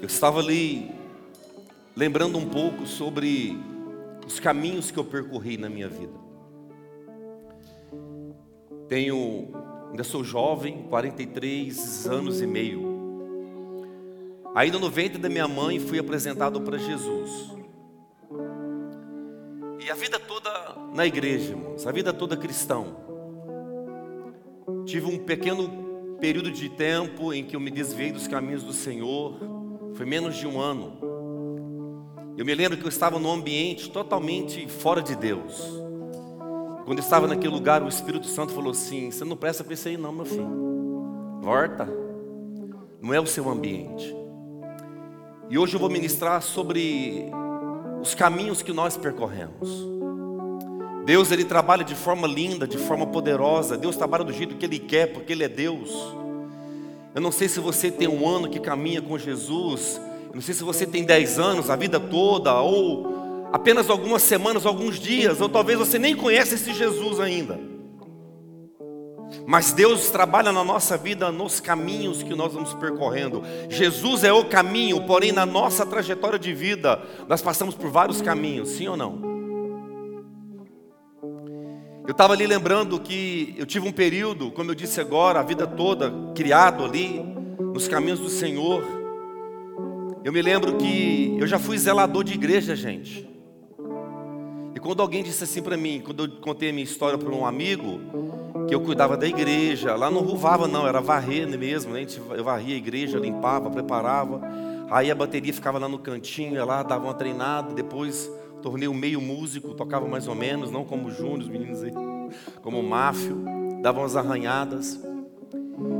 [0.00, 0.90] Eu estava ali
[1.96, 3.56] lembrando um pouco sobre
[4.26, 6.12] os caminhos que eu percorri na minha vida.
[8.88, 9.48] Tenho,
[9.90, 12.84] ainda sou jovem, 43 anos e meio.
[14.54, 17.56] Ainda no ventre da minha mãe fui apresentado para Jesus.
[19.84, 22.96] E a vida toda na igreja, irmãos, a vida toda cristão.
[24.84, 29.55] Tive um pequeno período de tempo em que eu me desviei dos caminhos do Senhor,
[29.96, 30.98] foi menos de um ano.
[32.36, 35.58] Eu me lembro que eu estava num ambiente totalmente fora de Deus.
[36.84, 39.88] Quando eu estava naquele lugar, o Espírito Santo falou assim: Você não presta para isso
[39.88, 40.48] aí, não, meu filho.
[41.40, 41.88] Volta.
[43.00, 44.14] Não é o seu ambiente.
[45.48, 47.30] E hoje eu vou ministrar sobre
[48.00, 49.86] os caminhos que nós percorremos.
[51.06, 53.78] Deus ele trabalha de forma linda, de forma poderosa.
[53.78, 55.90] Deus trabalha do jeito que ele quer, porque ele é Deus.
[57.16, 59.98] Eu não sei se você tem um ano que caminha com Jesus.
[60.28, 64.66] Eu não sei se você tem dez anos, a vida toda, ou apenas algumas semanas,
[64.66, 67.58] alguns dias, ou talvez você nem conhece esse Jesus ainda.
[69.46, 73.42] Mas Deus trabalha na nossa vida nos caminhos que nós vamos percorrendo.
[73.70, 78.68] Jesus é o caminho, porém na nossa trajetória de vida nós passamos por vários caminhos,
[78.68, 79.35] sim ou não?
[82.06, 85.66] Eu estava ali lembrando que eu tive um período, como eu disse agora, a vida
[85.66, 87.20] toda criado ali
[87.58, 88.84] nos caminhos do Senhor.
[90.22, 93.28] Eu me lembro que eu já fui zelador de igreja, gente.
[94.74, 97.44] E quando alguém disse assim para mim, quando eu contei a minha história para um
[97.44, 98.00] amigo,
[98.66, 99.94] que eu cuidava da igreja.
[99.94, 101.92] Lá não ruvava, não, era varrer mesmo.
[101.92, 102.06] Né?
[102.36, 104.40] Eu varria a igreja, limpava, preparava.
[104.90, 107.74] Aí a bateria ficava lá no cantinho, lá dava uma treinada.
[107.74, 108.30] Depois
[108.66, 111.92] tornei um meio músico, tocava mais ou menos, não como Júnior, os meninos aí,
[112.62, 113.44] como Máfio,
[113.80, 115.00] dava umas arranhadas.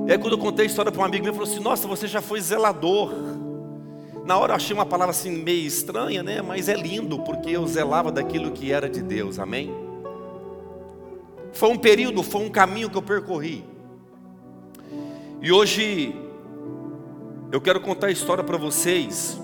[0.05, 1.86] E aí quando eu contei a história para um amigo meu, ele falou assim: Nossa,
[1.86, 3.12] você já foi zelador.
[4.25, 6.42] Na hora eu achei uma palavra assim meio estranha, né?
[6.42, 9.73] Mas é lindo, porque eu zelava daquilo que era de Deus, amém?
[11.52, 13.64] Foi um período, foi um caminho que eu percorri.
[15.40, 16.17] E hoje
[17.52, 19.40] eu quero contar a história para vocês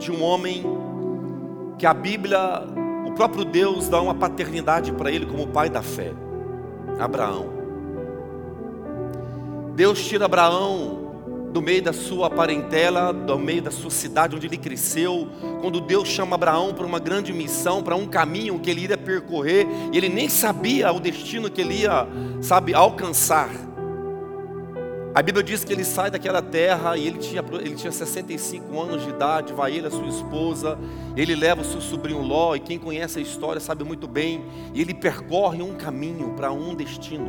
[0.00, 0.79] de um homem
[1.80, 2.62] que a Bíblia,
[3.06, 6.12] o próprio Deus dá uma paternidade para ele como pai da fé.
[6.98, 7.46] Abraão.
[9.74, 11.00] Deus tira Abraão
[11.50, 15.26] do meio da sua parentela, do meio da sua cidade onde ele cresceu,
[15.62, 19.66] quando Deus chama Abraão para uma grande missão, para um caminho que ele iria percorrer,
[19.90, 22.06] e ele nem sabia o destino que ele ia,
[22.42, 23.48] sabe, alcançar.
[25.12, 29.02] A Bíblia diz que ele sai daquela terra e ele tinha, ele tinha 65 anos
[29.02, 30.78] de idade, vai ele, a sua esposa,
[31.16, 34.80] ele leva o seu sobrinho Ló, e quem conhece a história sabe muito bem, e
[34.80, 37.28] ele percorre um caminho para um destino.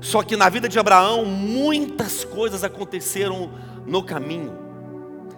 [0.00, 3.50] Só que na vida de Abraão, muitas coisas aconteceram
[3.84, 4.69] no caminho.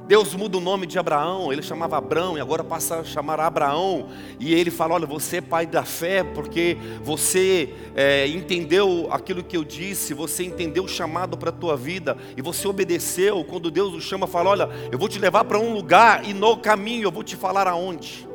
[0.07, 4.09] Deus muda o nome de Abraão, ele chamava Abraão e agora passa a chamar Abraão.
[4.39, 9.57] E ele fala: Olha, você é pai da fé, porque você é, entendeu aquilo que
[9.57, 13.45] eu disse, você entendeu o chamado para a tua vida e você obedeceu.
[13.45, 16.57] Quando Deus o chama, fala: Olha, eu vou te levar para um lugar e no
[16.57, 18.29] caminho eu vou te falar aonde.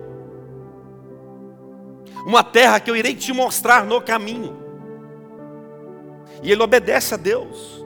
[2.26, 4.58] Uma terra que eu irei te mostrar no caminho.
[6.42, 7.77] E ele obedece a Deus.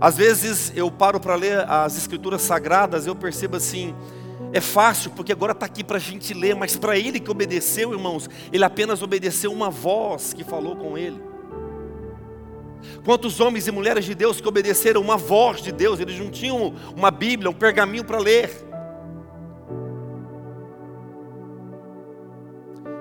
[0.00, 3.94] Às vezes eu paro para ler as escrituras sagradas, eu percebo assim,
[4.52, 7.92] é fácil, porque agora está aqui para a gente ler, mas para ele que obedeceu,
[7.92, 11.20] irmãos, ele apenas obedeceu uma voz que falou com ele.
[13.04, 16.74] Quantos homens e mulheres de Deus que obedeceram uma voz de Deus, eles não tinham
[16.96, 18.50] uma Bíblia, um pergaminho para ler.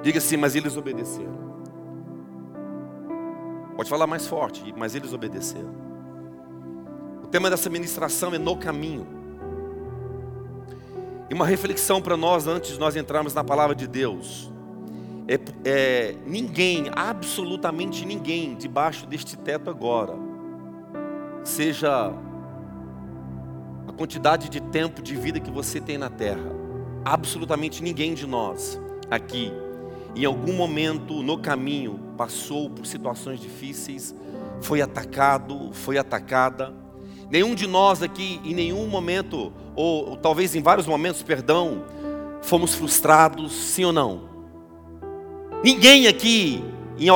[0.04, 1.40] Diga assim, mas eles obedeceram.
[3.76, 5.89] Pode falar mais forte, mas eles obedeceram.
[7.32, 9.08] Tema dessa ministração é no caminho.
[11.30, 14.52] E uma reflexão para nós antes de nós entrarmos na palavra de Deus.
[15.28, 20.16] É, é, ninguém, absolutamente ninguém, debaixo deste teto agora,
[21.44, 22.12] seja
[23.88, 26.52] a quantidade de tempo de vida que você tem na terra,
[27.06, 28.80] absolutamente ninguém de nós
[29.12, 29.54] aqui
[30.16, 34.16] em algum momento no caminho passou por situações difíceis,
[34.62, 36.74] foi atacado, foi atacada.
[37.30, 41.84] Nenhum de nós aqui, em nenhum momento, ou, ou talvez em vários momentos, perdão,
[42.42, 44.22] fomos frustrados, sim ou não?
[45.64, 46.64] Ninguém aqui,
[46.98, 47.08] em,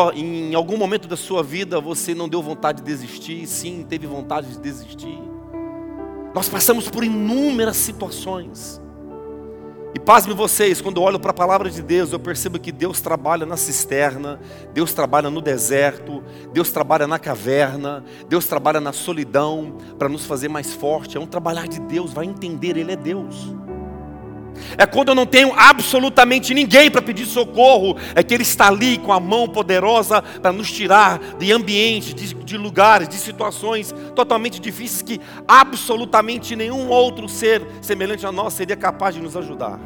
[0.52, 4.50] em algum momento da sua vida, você não deu vontade de desistir, sim, teve vontade
[4.50, 5.18] de desistir.
[6.36, 8.83] Nós passamos por inúmeras situações.
[9.96, 13.46] E pasme vocês, quando olho para a palavra de Deus, eu percebo que Deus trabalha
[13.46, 14.40] na cisterna,
[14.74, 20.50] Deus trabalha no deserto, Deus trabalha na caverna, Deus trabalha na solidão para nos fazer
[20.50, 21.16] mais forte.
[21.16, 23.54] É um trabalhar de Deus, vai entender, Ele é Deus.
[24.78, 28.98] É quando eu não tenho absolutamente ninguém para pedir socorro, é que Ele está ali
[28.98, 34.60] com a mão poderosa para nos tirar de ambientes, de, de, lugares, de situações totalmente
[34.60, 39.80] difíceis que absolutamente nenhum outro ser semelhante a nós seria capaz de nos ajudar.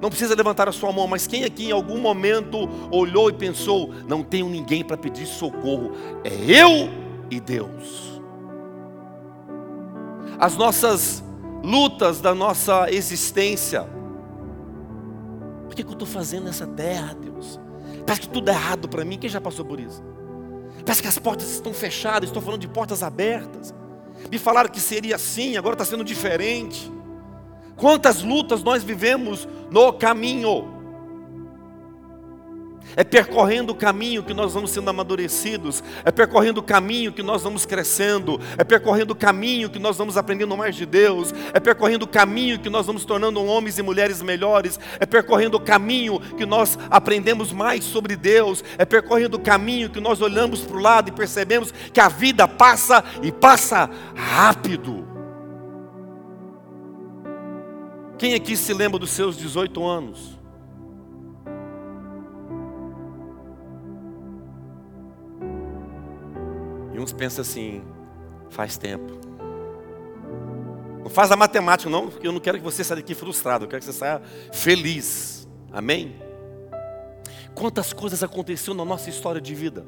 [0.00, 3.90] Não precisa levantar a sua mão, mas quem aqui em algum momento olhou e pensou:
[4.06, 5.92] não tenho ninguém para pedir socorro,
[6.22, 6.90] é eu
[7.30, 8.20] e Deus.
[10.38, 11.24] As nossas
[11.64, 13.88] lutas da nossa existência.
[15.66, 17.58] Por que, que eu estou fazendo nessa terra, Deus?
[18.06, 19.18] Parece que tudo é errado para mim.
[19.18, 20.02] Quem já passou por isso?
[20.84, 22.28] Parece que as portas estão fechadas.
[22.28, 23.74] Estou falando de portas abertas.
[24.30, 26.92] Me falaram que seria assim, agora está sendo diferente.
[27.76, 30.73] Quantas lutas nós vivemos no caminho.
[32.96, 37.42] É percorrendo o caminho que nós vamos sendo amadurecidos, é percorrendo o caminho que nós
[37.42, 42.04] vamos crescendo, é percorrendo o caminho que nós vamos aprendendo mais de Deus, é percorrendo
[42.04, 46.46] o caminho que nós vamos tornando homens e mulheres melhores, é percorrendo o caminho que
[46.46, 51.08] nós aprendemos mais sobre Deus, é percorrendo o caminho que nós olhamos para o lado
[51.08, 55.04] e percebemos que a vida passa e passa rápido.
[58.18, 60.33] Quem aqui se lembra dos seus 18 anos?
[66.94, 67.82] E uns pensam assim,
[68.48, 69.12] faz tempo.
[71.02, 73.68] Não faz a matemática não, porque eu não quero que você saia daqui frustrado, eu
[73.68, 75.46] quero que você saia feliz.
[75.72, 76.16] Amém?
[77.54, 79.84] Quantas coisas aconteceram na nossa história de vida?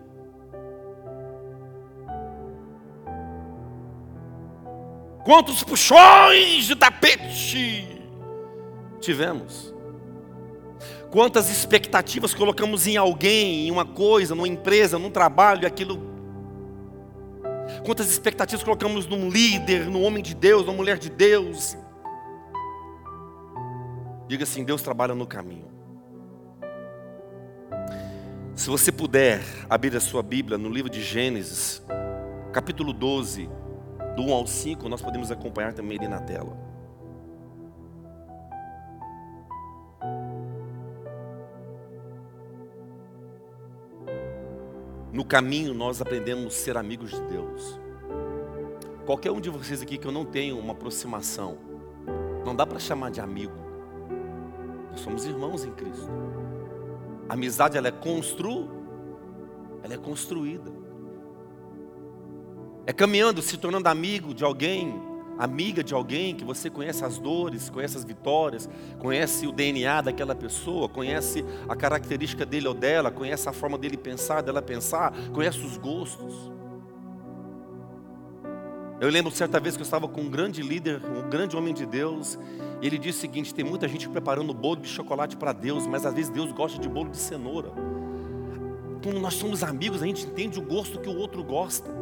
[5.24, 8.02] Quantos puxões de tapete
[9.00, 9.74] tivemos?
[11.10, 16.15] Quantas expectativas colocamos em alguém, em uma coisa, numa empresa, num trabalho, e aquilo
[17.84, 21.76] Quantas expectativas colocamos num líder, num homem de Deus, numa mulher de Deus.
[24.28, 25.66] Diga assim: Deus trabalha no caminho.
[28.54, 31.82] Se você puder abrir a sua Bíblia no livro de Gênesis,
[32.52, 33.48] capítulo 12,
[34.16, 36.65] do 1 ao 5, nós podemos acompanhar também ali na tela.
[45.16, 47.80] No caminho nós aprendemos a ser amigos de Deus.
[49.06, 51.56] Qualquer um de vocês aqui que eu não tenho uma aproximação,
[52.44, 53.56] não dá para chamar de amigo.
[54.90, 56.10] Nós somos irmãos em Cristo.
[57.30, 58.68] A amizade ela é constru,
[59.82, 60.70] ela é construída.
[62.84, 65.00] É caminhando, se tornando amigo de alguém,
[65.38, 68.68] amiga de alguém que você conhece as dores, conhece as vitórias,
[68.98, 73.96] conhece o DNA daquela pessoa, conhece a característica dele ou dela, conhece a forma dele
[73.96, 76.50] pensar, dela pensar, conhece os gostos.
[78.98, 81.84] Eu lembro certa vez que eu estava com um grande líder, um grande homem de
[81.84, 82.38] Deus,
[82.80, 86.06] e ele disse o seguinte: tem muita gente preparando bolo de chocolate para Deus, mas
[86.06, 87.70] às vezes Deus gosta de bolo de cenoura.
[89.02, 91.94] Quando nós somos amigos, a gente entende o gosto que o outro gosta.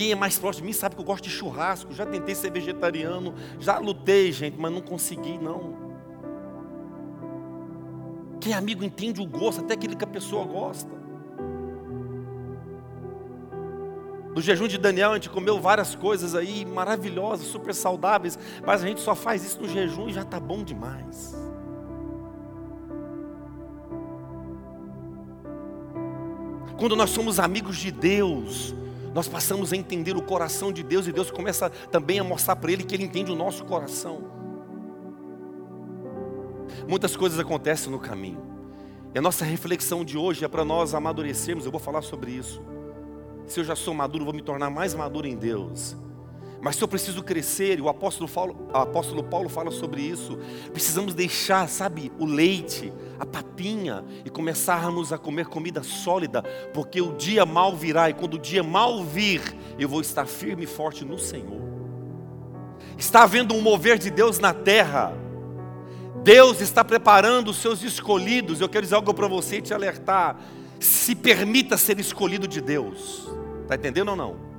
[0.00, 1.92] Quem é mais próximo de mim sabe que eu gosto de churrasco.
[1.92, 5.74] Já tentei ser vegetariano, já lutei, gente, mas não consegui, não.
[8.40, 10.90] Quem é amigo entende o gosto, até aquele que a pessoa gosta.
[14.34, 18.86] No jejum de Daniel, a gente comeu várias coisas aí maravilhosas, super saudáveis, mas a
[18.86, 21.36] gente só faz isso no jejum e já está bom demais.
[26.78, 28.74] Quando nós somos amigos de Deus,
[29.14, 32.70] nós passamos a entender o coração de Deus e Deus começa também a mostrar para
[32.70, 34.22] ele que ele entende o nosso coração.
[36.88, 38.40] Muitas coisas acontecem no caminho.
[39.14, 42.62] E a nossa reflexão de hoje é para nós amadurecermos, eu vou falar sobre isso.
[43.46, 45.96] Se eu já sou maduro, vou me tornar mais maduro em Deus.
[46.62, 50.38] Mas se eu preciso crescer, e o apóstolo Paulo, o apóstolo Paulo fala sobre isso,
[50.72, 56.42] precisamos deixar, sabe, o leite, a papinha e começarmos a comer comida sólida,
[56.74, 59.40] porque o dia mal virá e quando o dia mal vir,
[59.78, 61.62] eu vou estar firme e forte no Senhor.
[62.98, 65.14] Está havendo um mover de Deus na terra.
[66.22, 68.60] Deus está preparando os seus escolhidos.
[68.60, 70.36] Eu quero dizer algo para você e te alertar.
[70.78, 73.26] Se permita ser escolhido de Deus.
[73.62, 74.49] Está entendendo ou não?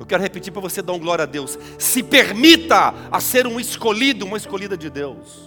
[0.00, 1.58] Eu quero repetir para você dar um glória a Deus.
[1.78, 5.46] Se permita a ser um escolhido, uma escolhida de Deus.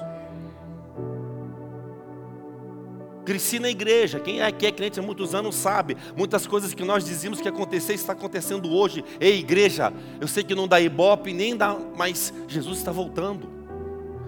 [3.25, 5.97] Cresci na igreja, quem é que é crente há muitos anos sabe.
[6.15, 9.03] Muitas coisas que nós dizíamos que acontecer está acontecendo hoje.
[9.19, 9.91] Ei, igreja,
[10.21, 13.49] eu sei que não dá ibope nem dá, mas Jesus está voltando.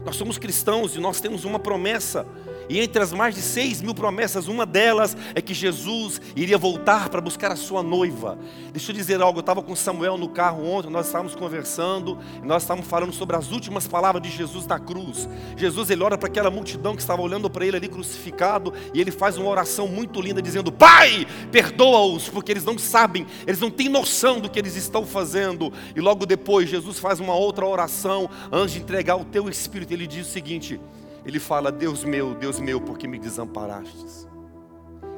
[0.04, 2.26] Nós somos cristãos e nós temos uma promessa
[2.70, 7.10] e entre as mais de seis mil promessas, uma delas é que Jesus iria voltar
[7.10, 8.38] para buscar a sua noiva.
[8.72, 12.64] Deixa eu dizer algo, eu estava com Samuel no carro ontem, nós estávamos conversando, nós
[12.64, 15.28] estávamos falando sobre as últimas palavras de Jesus na cruz.
[15.56, 19.12] Jesus, ele olha para aquela multidão que estava olhando para ele ali crucificado, e ele
[19.12, 23.90] faz uma oração muito linda, dizendo: Pai, perdoa-os, porque eles não sabem, eles não têm
[23.90, 25.72] noção do que eles estão fazendo.
[25.96, 30.08] E logo depois, Jesus faz uma outra oração, antes de entregar o teu espírito, ele
[30.08, 30.80] diz o seguinte:
[31.26, 34.28] ele fala: Deus meu, Deus meu, por que me desamparastes?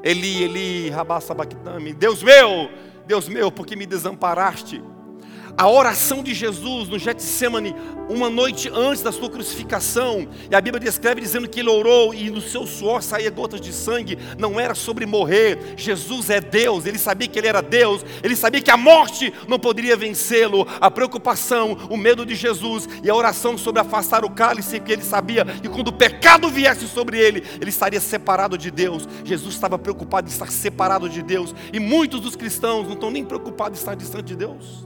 [0.03, 2.69] Eli, Eli, Rabassabactame, Deus meu,
[3.05, 4.81] Deus meu, por que me desamparaste?
[5.57, 7.75] A oração de Jesus no Getsemane,
[8.07, 12.29] uma noite antes da sua crucificação, e a Bíblia descreve dizendo que ele orou e
[12.29, 16.99] no seu suor saía gotas de sangue, não era sobre morrer, Jesus é Deus, ele
[16.99, 21.75] sabia que ele era Deus, ele sabia que a morte não poderia vencê-lo, a preocupação,
[21.89, 25.67] o medo de Jesus e a oração sobre afastar o cálice, que ele sabia que
[25.67, 30.31] quando o pecado viesse sobre ele, ele estaria separado de Deus, Jesus estava preocupado em
[30.31, 34.27] estar separado de Deus, e muitos dos cristãos não estão nem preocupados em estar distante
[34.27, 34.85] de Deus.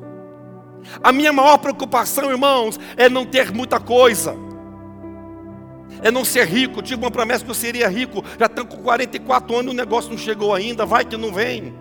[1.03, 4.35] A minha maior preocupação, irmãos, é não ter muita coisa.
[6.01, 6.79] É não ser rico.
[6.79, 8.23] Eu tive uma promessa que eu seria rico.
[8.39, 10.85] Já estou com 44 anos e o negócio não chegou ainda.
[10.85, 11.73] Vai que não vem.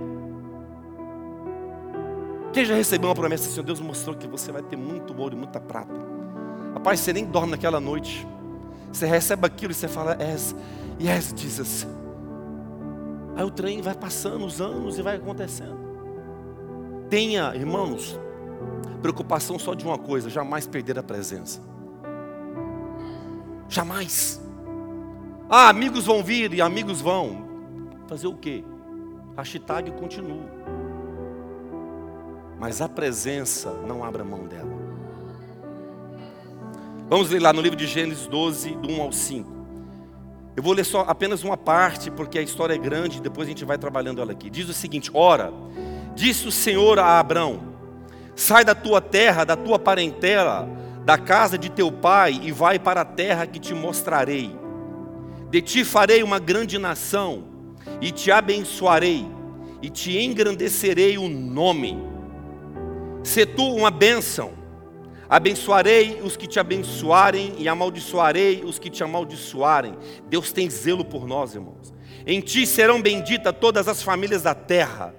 [2.52, 3.62] Quem já recebeu uma promessa assim?
[3.62, 5.94] Deus mostrou que você vai ter muito ouro e muita prata.
[6.74, 8.26] Rapaz, você nem dorme naquela noite.
[8.92, 10.54] Você recebe aquilo e você fala, yes,
[11.00, 11.86] yes, Jesus.
[13.36, 15.78] Aí o trem vai passando os anos e vai acontecendo.
[17.08, 18.18] Tenha, irmãos,
[19.00, 21.60] Preocupação só de uma coisa: jamais perder a presença.
[23.68, 24.40] Jamais.
[25.48, 27.48] Ah, amigos vão vir e amigos vão.
[28.06, 28.64] Fazer o quê?
[29.36, 30.44] Hashtag continua.
[32.58, 34.70] Mas a presença não abra mão dela.
[37.08, 39.50] Vamos ler lá no livro de Gênesis 12, do 1 ao 5.
[40.56, 43.64] Eu vou ler só apenas uma parte, porque a história é grande, depois a gente
[43.64, 44.50] vai trabalhando ela aqui.
[44.50, 45.52] Diz o seguinte: Ora,
[46.14, 47.69] disse o Senhor a Abrão:
[48.34, 50.68] Sai da tua terra, da tua parentela,
[51.04, 54.56] da casa de teu pai e vai para a terra que te mostrarei.
[55.50, 57.44] De ti farei uma grande nação
[58.00, 59.26] e te abençoarei
[59.82, 61.98] e te engrandecerei o nome.
[63.24, 64.52] Se tu uma bênção,
[65.28, 69.96] abençoarei os que te abençoarem e amaldiçoarei os que te amaldiçoarem.
[70.28, 71.92] Deus tem zelo por nós, irmãos.
[72.26, 75.14] Em ti serão benditas todas as famílias da terra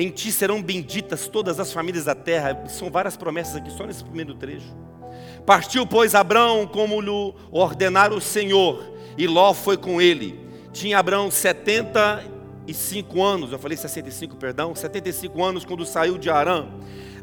[0.00, 2.64] em ti serão benditas todas as famílias da terra.
[2.68, 4.72] São várias promessas aqui, só nesse primeiro trecho.
[5.44, 10.38] Partiu, pois, Abraão como lhe ordenara o Senhor, e Ló foi com ele.
[10.72, 16.68] Tinha Abraão 75 anos, eu falei 65, perdão, 75 anos quando saiu de Arã.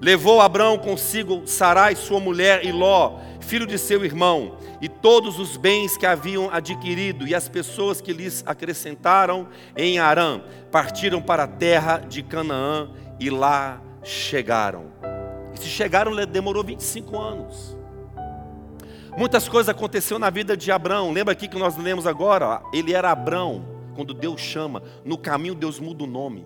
[0.02, 5.58] Levou Abraão consigo Sarai, sua mulher, e Ló, filho de seu irmão, e todos os
[5.58, 11.48] bens que haviam adquirido, e as pessoas que lhes acrescentaram em Arã, partiram para a
[11.48, 14.92] terra de Canaã e lá chegaram.
[15.54, 17.78] E se chegaram, demorou 25 anos.
[19.18, 21.14] Muitas coisas aconteceram na vida de Abraão.
[21.14, 22.62] Lembra aqui que nós lemos agora?
[22.74, 24.84] Ele era Abraão, quando Deus chama.
[25.06, 26.46] No caminho, Deus muda o nome.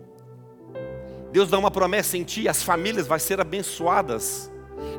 [1.32, 4.52] Deus dá uma promessa em ti, as famílias vão ser abençoadas.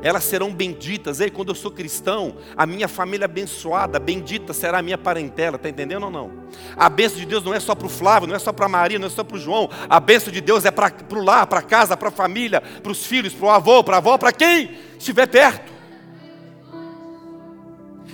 [0.03, 1.21] Elas serão benditas.
[1.21, 5.69] Ei, quando eu sou cristão, a minha família abençoada, bendita será a minha parentela, está
[5.69, 6.31] entendendo ou não?
[6.77, 8.69] A bênção de Deus não é só para o Flávio, não é só para a
[8.69, 9.69] Maria, não é só para o João.
[9.89, 12.93] A bênção de Deus é para o lar, para a casa, para a família, para
[12.93, 15.70] os filhos, para o avô, para a avó, para quem estiver perto.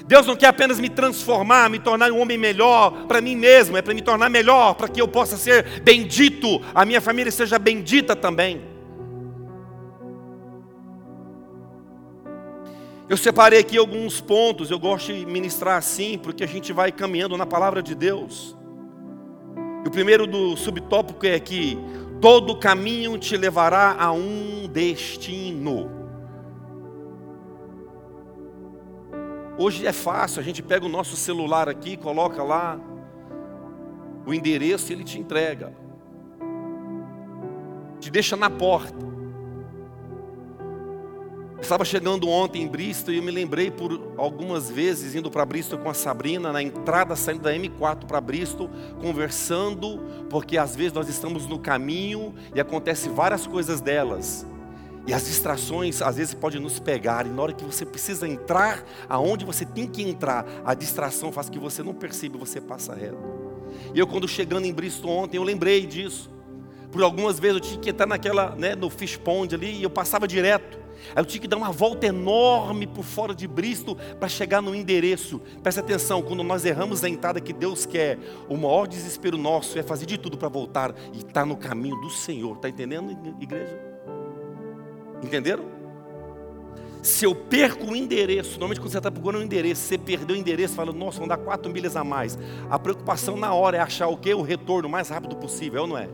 [0.06, 3.82] Deus não quer apenas me transformar, me tornar um homem melhor para mim mesmo, é
[3.82, 8.14] para me tornar melhor, para que eu possa ser bendito, a minha família seja bendita
[8.14, 8.62] também.
[13.08, 17.36] Eu separei aqui alguns pontos, eu gosto de ministrar assim, porque a gente vai caminhando
[17.36, 18.56] na palavra de Deus.
[19.84, 21.78] E o primeiro do subtópico é que
[22.20, 26.05] todo caminho te levará a um destino.
[29.58, 32.78] Hoje é fácil, a gente pega o nosso celular aqui, coloca lá
[34.26, 35.72] o endereço e ele te entrega.
[37.98, 39.06] Te deixa na porta.
[41.58, 45.78] Estava chegando ontem em Bristol e eu me lembrei por algumas vezes indo para Bristol
[45.78, 48.68] com a Sabrina, na entrada saindo da M4 para Bristol,
[49.00, 49.98] conversando,
[50.28, 54.46] porque às vezes nós estamos no caminho e acontece várias coisas delas.
[55.06, 58.84] E as distrações às vezes podem nos pegar, e na hora que você precisa entrar
[59.08, 63.18] aonde você tem que entrar, a distração faz que você não perceba, você passa reto.
[63.94, 66.30] E eu quando chegando em Bristol ontem, eu lembrei disso.
[66.90, 69.90] Por algumas vezes eu tinha que entrar naquela, né, no fish pond ali, e eu
[69.90, 70.86] passava direto.
[71.14, 74.74] Aí eu tinha que dar uma volta enorme por fora de Bristo para chegar no
[74.74, 75.40] endereço.
[75.62, 79.82] Presta atenção, quando nós erramos a entrada que Deus quer, o maior desespero nosso é
[79.82, 82.56] fazer de tudo para voltar e estar tá no caminho do Senhor.
[82.56, 83.85] Está entendendo, igreja?
[85.22, 85.76] Entenderam?
[87.02, 90.38] Se eu perco o endereço, normalmente quando você está procurando um endereço, você perdeu o
[90.38, 92.36] endereço, fala, nossa, vão dar quatro milhas a mais.
[92.68, 94.34] A preocupação na hora é achar o quê?
[94.34, 96.08] O retorno mais rápido possível, é ou não é?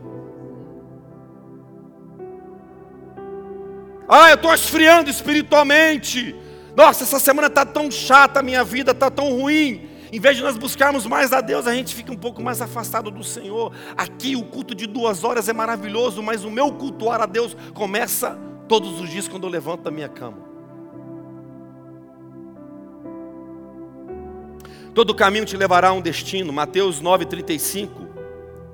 [4.07, 6.35] Ah, eu estou esfriando espiritualmente.
[6.75, 9.89] Nossa, essa semana está tão chata, a minha vida está tão ruim.
[10.11, 13.09] Em vez de nós buscarmos mais a Deus, a gente fica um pouco mais afastado
[13.09, 13.73] do Senhor.
[13.97, 18.37] Aqui o culto de duas horas é maravilhoso, mas o meu cultuar a Deus começa
[18.73, 20.39] todos os dias quando eu levanto da minha cama.
[24.95, 26.51] Todo caminho te levará a um destino.
[26.51, 27.91] Mateus 9,35.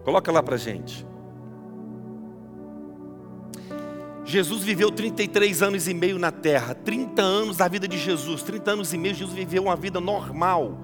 [0.05, 1.05] Coloca lá para gente.
[4.23, 8.71] Jesus viveu 33 anos e meio na terra, 30 anos da vida de Jesus, 30
[8.71, 10.79] anos e meio Jesus viveu uma vida normal.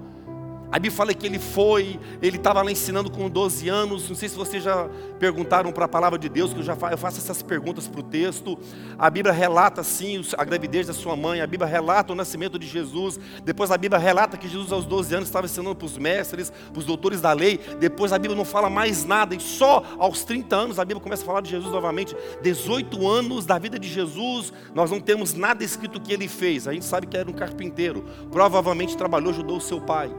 [0.70, 4.08] A Bíblia fala que ele foi, ele estava lá ensinando com 12 anos.
[4.08, 6.94] Não sei se vocês já perguntaram para a palavra de Deus, que eu já faço,
[6.94, 8.58] eu faço essas perguntas para o texto.
[8.98, 12.66] A Bíblia relata sim a gravidez da sua mãe, a Bíblia relata o nascimento de
[12.66, 13.18] Jesus.
[13.44, 16.78] Depois a Bíblia relata que Jesus, aos 12 anos, estava ensinando para os mestres, para
[16.78, 17.60] os doutores da lei.
[17.78, 21.22] Depois a Bíblia não fala mais nada, e só aos 30 anos a Bíblia começa
[21.22, 22.16] a falar de Jesus novamente.
[22.42, 26.66] 18 anos da vida de Jesus, nós não temos nada escrito que ele fez.
[26.66, 30.10] A gente sabe que era um carpinteiro, provavelmente trabalhou, ajudou o seu pai.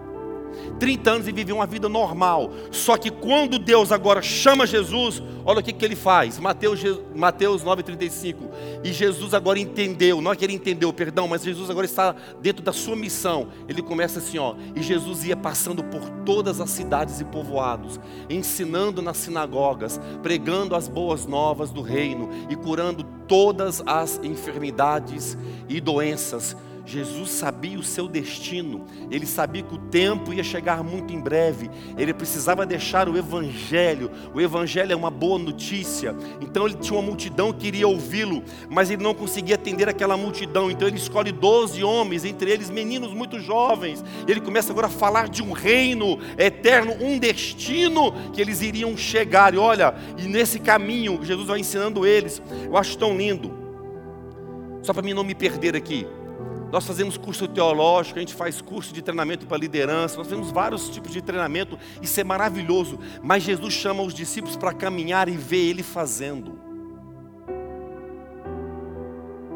[0.79, 2.51] 30 anos e viveu uma vida normal.
[2.71, 6.39] Só que quando Deus agora chama Jesus, olha o que, que ele faz.
[6.39, 6.79] Mateus,
[7.15, 8.35] Mateus 9,35.
[8.83, 12.63] E Jesus agora entendeu, não é que ele entendeu, perdão, mas Jesus agora está dentro
[12.63, 13.47] da sua missão.
[13.67, 14.55] Ele começa assim, ó.
[14.75, 17.99] E Jesus ia passando por todas as cidades e povoados,
[18.29, 25.37] ensinando nas sinagogas, pregando as boas novas do reino e curando todas as enfermidades
[25.67, 26.55] e doenças
[26.87, 31.69] Jesus sabia o seu destino, ele sabia que o tempo ia chegar muito em breve,
[31.97, 34.09] ele precisava deixar o Evangelho.
[34.33, 38.89] O Evangelho é uma boa notícia, então ele tinha uma multidão que queria ouvi-lo, mas
[38.89, 43.37] ele não conseguia atender aquela multidão, então ele escolhe doze homens, entre eles meninos muito
[43.37, 44.01] jovens.
[44.25, 49.53] Ele começa agora a falar de um reino eterno, um destino que eles iriam chegar.
[49.53, 53.51] E olha, e nesse caminho, Jesus vai ensinando eles, eu acho tão lindo.
[54.83, 56.07] Só para mim não me perder aqui.
[56.71, 60.89] Nós fazemos curso teológico, a gente faz curso de treinamento para liderança, nós fazemos vários
[60.89, 62.99] tipos de treinamento, isso é maravilhoso.
[63.23, 66.59] Mas Jesus chama os discípulos para caminhar e ver Ele fazendo.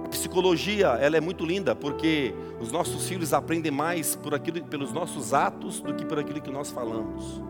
[0.06, 4.94] A psicologia, ela é muito linda, porque os nossos filhos aprendem mais por aquilo, pelos
[4.94, 7.42] nossos atos do que por aquilo que nós falamos.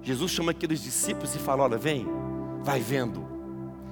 [0.00, 2.06] Jesus chama aqueles discípulos e fala: Olha, vem,
[2.62, 3.24] vai vendo.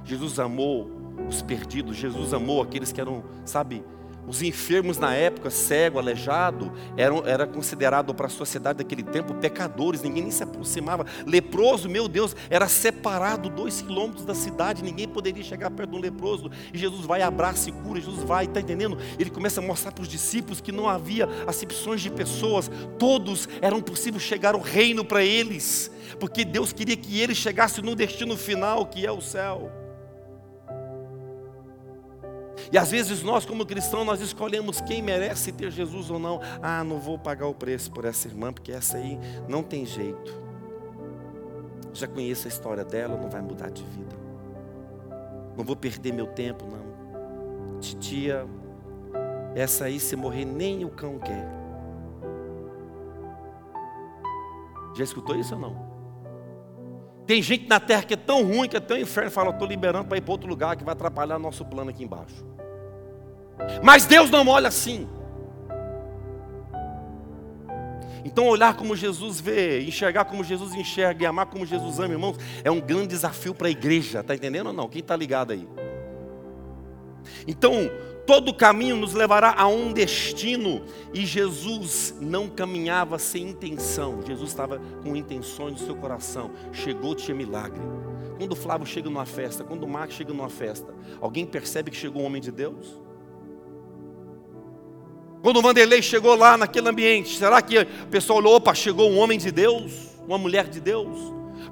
[0.05, 0.91] Jesus amou
[1.29, 3.85] os perdidos, Jesus amou aqueles que eram, sabe,
[4.31, 10.03] os enfermos na época, cego, aleijado, eram, era considerado para a sociedade daquele tempo pecadores,
[10.03, 11.05] ninguém nem se aproximava.
[11.27, 16.01] Leproso, meu Deus, era separado dois quilômetros da cidade, ninguém poderia chegar perto de um
[16.01, 16.49] leproso.
[16.73, 18.97] E Jesus vai, abraça e cura, Jesus vai, está entendendo?
[19.19, 23.83] Ele começa a mostrar para os discípulos que não havia acepções de pessoas, todos eram
[23.83, 25.91] possível chegar ao reino para eles,
[26.21, 29.80] porque Deus queria que eles chegassem no destino final, que é o céu.
[32.73, 36.41] E às vezes nós, como cristãos, nós escolhemos quem merece ter Jesus ou não.
[36.63, 39.19] Ah, não vou pagar o preço por essa irmã, porque essa aí
[39.49, 40.41] não tem jeito.
[41.93, 44.17] Já conheço a história dela, não vai mudar de vida.
[45.57, 47.79] Não vou perder meu tempo, não.
[47.81, 48.47] Titia,
[49.55, 51.49] essa aí se morrer nem o cão quer.
[54.97, 55.90] Já escutou isso ou não?
[57.31, 60.09] Tem gente na terra que é tão ruim, que é tão inferno, fala, estou liberando
[60.09, 62.45] para ir para outro lugar que vai atrapalhar nosso plano aqui embaixo.
[63.85, 65.09] Mas Deus não olha assim.
[68.25, 72.37] Então, olhar como Jesus vê, enxergar como Jesus enxerga e amar como Jesus ama, irmãos,
[72.65, 74.89] é um grande desafio para a igreja, está entendendo ou não?
[74.89, 75.69] Quem está ligado aí?
[77.47, 77.89] Então,
[78.27, 84.81] todo caminho nos levará a um destino, e Jesus não caminhava sem intenção, Jesus estava
[85.03, 86.51] com intenções no seu coração.
[86.73, 87.81] Chegou, tinha milagre.
[88.39, 91.97] Quando o Flávio chega numa festa, quando o Marcos chega numa festa, alguém percebe que
[91.97, 93.01] chegou um homem de Deus?
[95.43, 99.19] Quando o Vanderlei chegou lá naquele ambiente, será que o pessoal olhou, opa, chegou um
[99.19, 101.19] homem de Deus, uma mulher de Deus?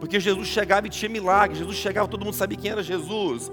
[0.01, 3.51] Porque Jesus chegava e tinha milagre, Jesus chegava, todo mundo sabia quem era Jesus.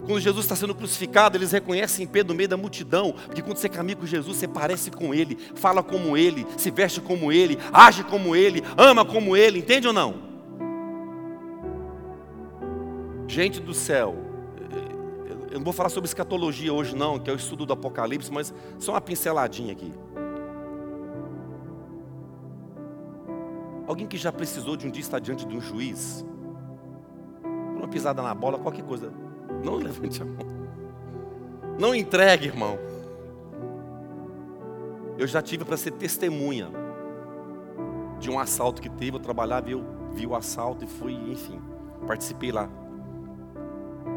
[0.00, 3.68] Quando Jesus está sendo crucificado, eles reconhecem Pedro no meio da multidão, porque quando você
[3.68, 8.04] caminha com Jesus, você parece com Ele, fala como Ele, se veste como Ele, age
[8.04, 10.28] como Ele, ama como Ele, entende ou não?
[13.26, 14.16] Gente do céu,
[15.50, 18.54] eu não vou falar sobre escatologia hoje não, que é o estudo do Apocalipse, mas
[18.78, 19.92] só uma pinceladinha aqui.
[23.86, 26.24] Alguém que já precisou de um dia estar diante de um juiz,
[27.76, 29.12] uma pisada na bola, qualquer coisa,
[29.64, 30.46] não levante a mão.
[31.78, 32.78] Não entregue, irmão.
[35.16, 36.68] Eu já tive para ser testemunha
[38.18, 41.60] de um assalto que teve, eu trabalhava eu vi o assalto e fui, enfim,
[42.06, 42.68] participei lá.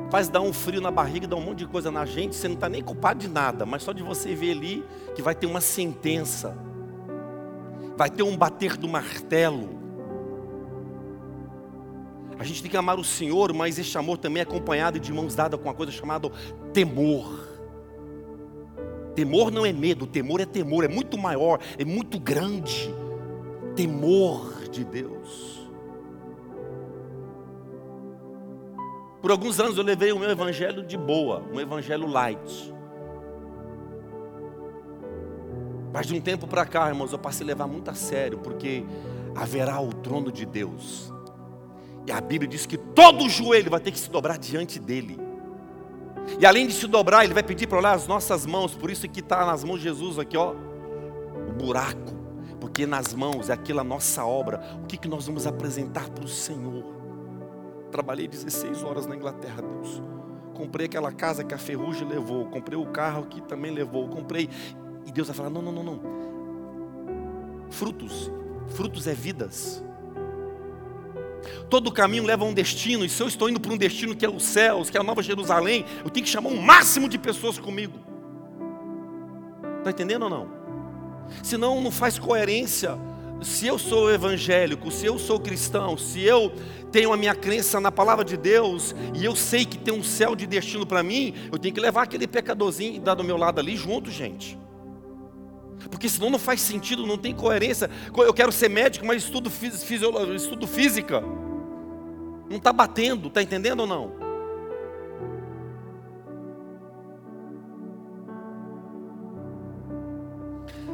[0.10, 2.56] Faz dar um frio na barriga, dá um monte de coisa na gente, você não
[2.56, 4.84] está nem culpado de nada, mas só de você ver ali
[5.16, 6.58] que vai ter uma sentença,
[7.96, 9.81] vai ter um bater do martelo.
[12.42, 15.36] A gente tem que amar o Senhor, mas este amor também é acompanhado de mãos
[15.36, 16.28] dadas com uma coisa chamada
[16.74, 17.48] temor.
[19.14, 22.92] Temor não é medo, temor é temor, é muito maior, é muito grande.
[23.76, 25.70] Temor de Deus.
[29.22, 32.74] Por alguns anos eu levei o meu evangelho de boa, um evangelho light.
[35.94, 38.84] Mas de um tempo para cá, irmãos, eu passei a levar muito a sério, porque
[39.36, 41.11] haverá o trono de Deus.
[42.08, 45.20] E a Bíblia diz que todo joelho vai ter que se dobrar diante dele.
[46.40, 48.76] E além de se dobrar, ele vai pedir para olhar as nossas mãos.
[48.76, 52.20] Por isso que está nas mãos de Jesus aqui, ó, o buraco.
[52.60, 54.62] Porque nas mãos é aquela nossa obra.
[54.84, 56.84] O que, que nós vamos apresentar para o Senhor?
[57.92, 60.02] Trabalhei 16 horas na Inglaterra, Deus.
[60.54, 62.46] Comprei aquela casa que a ferrugem levou.
[62.46, 64.08] Comprei o carro que também levou.
[64.08, 64.50] Comprei.
[65.06, 66.02] E Deus vai falar: não, não, não, não.
[67.70, 68.32] Frutos.
[68.68, 69.84] Frutos é vidas.
[71.70, 74.26] Todo caminho leva a um destino, e se eu estou indo para um destino que
[74.26, 77.08] é os céus, que é a Nova Jerusalém, eu tenho que chamar o um máximo
[77.08, 77.94] de pessoas comigo.
[79.80, 80.48] Está entendendo ou não?
[81.44, 82.98] Senão não faz coerência.
[83.42, 86.54] Se eu sou evangélico, se eu sou cristão, se eu
[86.92, 90.36] tenho a minha crença na palavra de Deus e eu sei que tem um céu
[90.36, 93.60] de destino para mim, eu tenho que levar aquele pecadorzinho e dar do meu lado
[93.60, 94.60] ali junto, gente.
[95.90, 97.90] Porque senão não faz sentido, não tem coerência.
[98.16, 101.22] Eu quero ser médico, mas estudo, fisiologia, estudo física.
[102.50, 104.22] Não está batendo, está entendendo ou não?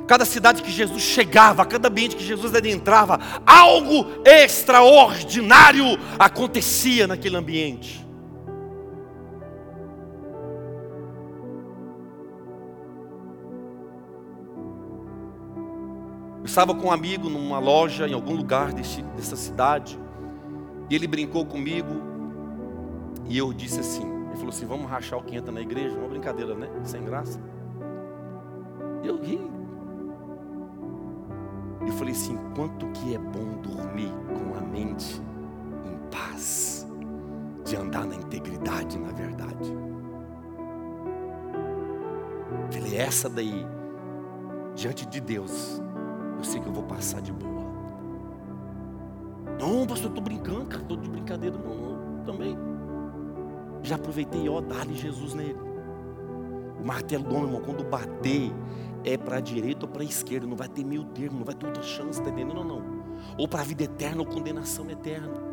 [0.08, 8.07] Cada cidade que Jesus chegava, cada ambiente que Jesus adentrava, algo extraordinário acontecia naquele ambiente.
[16.48, 20.00] Eu estava com um amigo numa loja em algum lugar desse, dessa cidade.
[20.90, 22.02] E ele brincou comigo
[23.28, 25.98] e eu disse assim: ele falou assim, vamos rachar o que entra na igreja?
[25.98, 26.70] Uma brincadeira, né?
[26.86, 27.38] Sem graça.
[29.04, 29.42] E eu ri.
[31.86, 35.22] Eu falei assim: quanto que é bom dormir com a mente
[35.84, 36.88] em paz,
[37.66, 39.70] de andar na integridade, na verdade.
[42.64, 43.68] Eu falei, essa daí,
[44.76, 45.82] diante de Deus,
[46.38, 47.68] eu sei que eu vou passar de boa.
[49.60, 51.58] Não, pastor, eu estou brincando, cara, estou de brincadeira.
[51.58, 52.58] Não, não, também.
[53.82, 55.58] Já aproveitei, ó, dá-lhe Jesus nele.
[56.80, 58.52] O martelo do homem, irmão, quando bater,
[59.04, 61.56] é para a direita ou para a esquerda, não vai ter meio termo, não vai
[61.56, 62.84] ter outra chance, está entendendo ou não?
[63.38, 65.48] Ou para a vida eterna ou condenação eterna.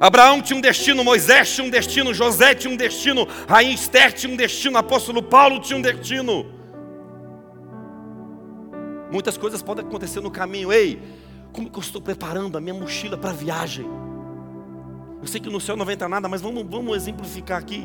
[0.00, 4.32] Abraão tinha um destino, Moisés tinha um destino, José tinha um destino, Rainha Esther tinha
[4.32, 6.55] um destino, apóstolo Paulo tinha um destino.
[9.10, 10.72] Muitas coisas podem acontecer no caminho.
[10.72, 11.00] Ei,
[11.52, 13.86] como que eu estou preparando a minha mochila para a viagem?
[15.20, 17.84] Eu sei que no céu não vai nada, mas vamos, vamos exemplificar aqui.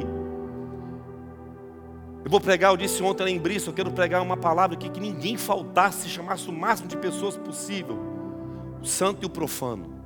[2.24, 4.90] Eu vou pregar, eu disse ontem lá em Bristol, eu quero pregar uma palavra aqui
[4.90, 7.98] que ninguém faltasse, chamasse o máximo de pessoas possível.
[8.82, 10.02] O santo e o profano.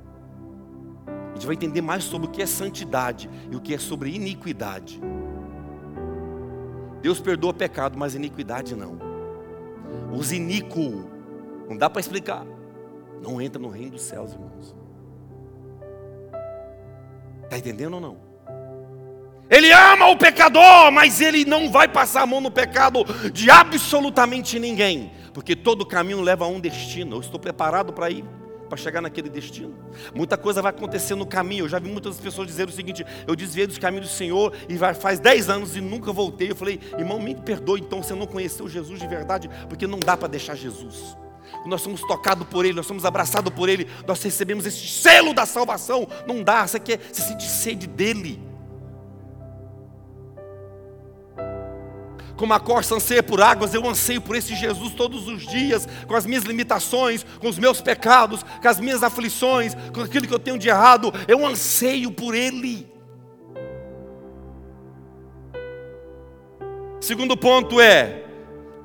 [1.06, 4.14] A gente vai entender mais sobre o que é santidade e o que é sobre
[4.14, 5.00] iniquidade.
[7.02, 9.05] Deus perdoa pecado, mas iniquidade não.
[10.12, 11.04] Os iníquos,
[11.68, 12.44] não dá para explicar.
[13.22, 14.74] Não entra no reino dos céus, irmãos.
[17.44, 18.26] Está entendendo ou não?
[19.48, 24.58] Ele ama o pecador, mas ele não vai passar a mão no pecado de absolutamente
[24.58, 27.16] ninguém, porque todo caminho leva a um destino.
[27.16, 28.24] Eu estou preparado para ir,
[28.68, 29.74] para chegar naquele destino.
[30.14, 31.64] Muita coisa vai acontecer no caminho.
[31.64, 34.76] Eu já vi muitas pessoas dizer o seguinte: eu desviei dos caminhos do Senhor e
[34.76, 36.50] vai, faz 10 anos e nunca voltei.
[36.50, 40.16] Eu falei, irmão, me perdoe, então você não conheceu Jesus de verdade, porque não dá
[40.16, 41.16] para deixar Jesus
[41.64, 45.44] nós somos tocados por Ele, nós somos abraçados por Ele, nós recebemos esse selo da
[45.46, 46.06] salvação.
[46.26, 48.40] Não dá, você quer, você sente sede dEle.
[52.36, 56.14] como a corça anseia por águas, eu anseio por esse Jesus todos os dias, com
[56.14, 60.38] as minhas limitações, com os meus pecados, com as minhas aflições, com aquilo que eu
[60.38, 62.86] tenho de errado, eu anseio por Ele.
[67.00, 68.25] Segundo ponto é,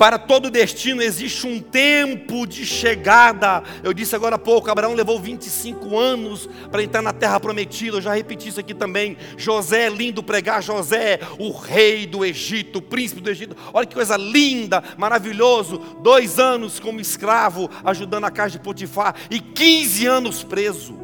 [0.01, 3.61] para todo destino existe um tempo de chegada.
[3.83, 7.97] Eu disse agora há pouco: Abraão levou 25 anos para entrar na terra prometida.
[7.97, 9.15] Eu já repeti isso aqui também.
[9.37, 10.63] José, é lindo pregar.
[10.63, 13.55] José, o rei do Egito, o príncipe do Egito.
[13.71, 15.77] Olha que coisa linda, maravilhoso.
[16.01, 21.00] Dois anos como escravo, ajudando a casa de Potifar, e 15 anos preso.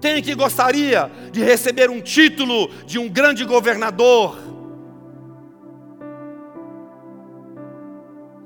[0.00, 4.38] Quem que gostaria de receber um título de um grande governador?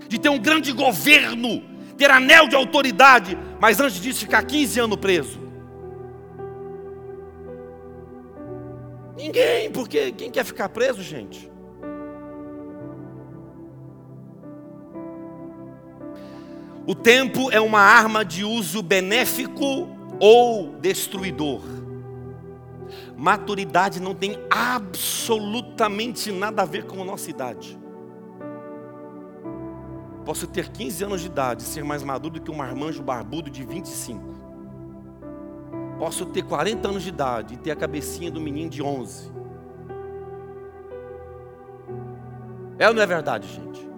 [0.09, 1.63] De ter um grande governo,
[1.97, 5.41] ter anel de autoridade, mas antes disso ficar 15 anos preso?
[9.17, 11.51] Ninguém, porque quem quer ficar preso, gente?
[16.87, 21.63] O tempo é uma arma de uso benéfico ou destruidor.
[23.17, 27.79] Maturidade não tem absolutamente nada a ver com a nossa idade.
[30.25, 33.51] Posso ter 15 anos de idade e ser mais maduro do que um marmanjo barbudo
[33.51, 34.23] de 25.
[35.99, 39.33] Posso ter 40 anos de idade e ter a cabecinha do menino de 11.
[42.79, 43.89] É ou não é verdade, gente?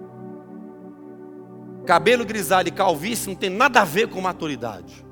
[1.87, 5.04] Cabelo grisalho e calvície não tem nada a ver com maturidade.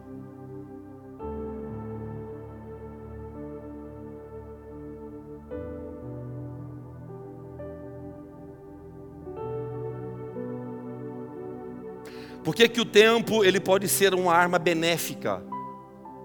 [12.45, 15.43] Por que, que o tempo ele pode ser uma arma benéfica?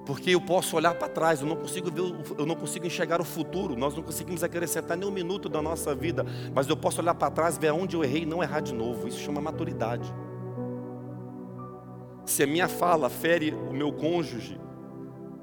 [0.06, 3.26] Porque eu posso olhar para trás, eu não consigo ver, eu não consigo enxergar o
[3.26, 3.76] futuro.
[3.76, 6.26] Nós não conseguimos acrescentar nem um minuto da nossa vida,
[6.56, 9.08] mas eu posso olhar para trás, ver onde eu errei e não errar de novo.
[9.08, 10.12] Isso chama maturidade.
[12.26, 14.60] Se a minha fala fere o meu cônjuge,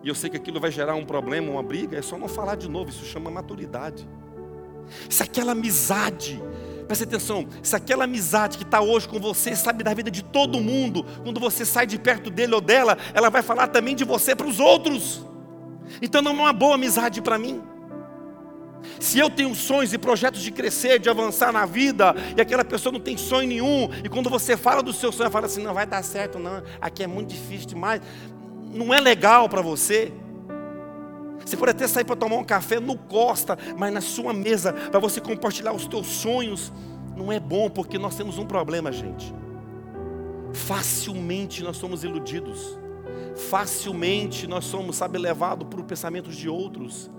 [0.03, 2.57] e eu sei que aquilo vai gerar um problema, uma briga, é só não falar
[2.57, 2.91] de novo.
[2.91, 4.09] Isso chama maturidade.
[5.09, 6.43] Se aquela amizade
[6.87, 10.61] Preste atenção, se aquela amizade que está hoje com você sabe da vida de todo
[10.61, 14.35] mundo, quando você sai de perto dele ou dela, ela vai falar também de você
[14.37, 15.27] para os outros.
[16.03, 17.63] Então não é uma boa amizade para mim.
[19.01, 22.93] Se eu tenho sonhos e projetos de crescer, de avançar na vida, e aquela pessoa
[22.93, 25.87] não tem sonho nenhum, e quando você fala do seu sonho, fala assim: não vai
[25.87, 28.03] dar certo, não, aqui é muito difícil demais,
[28.73, 30.13] não é legal para você.
[31.45, 34.99] Você pode até sair para tomar um café no Costa, mas na sua mesa, para
[34.99, 36.73] você compartilhar os teus sonhos,
[37.17, 39.35] não é bom, porque nós temos um problema, gente.
[40.53, 42.79] Facilmente nós somos iludidos.
[43.37, 47.11] Facilmente nós somos, sabe, levados por pensamentos de outros.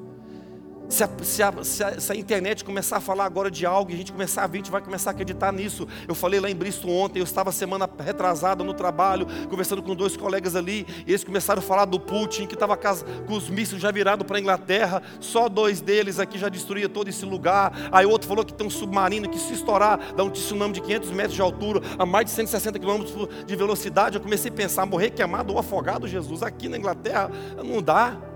[0.88, 3.91] Se a, se, a, se, a, se a, internet começar a falar agora de algo
[3.91, 5.88] e a gente começar a ver, a gente vai começar a acreditar nisso.
[6.08, 10.15] Eu falei lá em Bristol ontem, eu estava semana retrasada no trabalho, conversando com dois
[10.15, 13.89] colegas ali, e eles começaram a falar do Putin, que estava com os mísseis já
[13.91, 17.74] virados para a Inglaterra, só dois deles aqui já destruía todo esse lugar.
[17.91, 21.12] Aí outro falou que tem um submarino que se estourar, dá um tsunami de 500
[21.12, 23.04] metros de altura, a mais de 160 km
[23.45, 24.17] de velocidade.
[24.17, 27.32] Eu comecei a pensar, morrer queimado ou afogado, Jesus, aqui na Inglaterra,
[27.63, 28.35] não dá.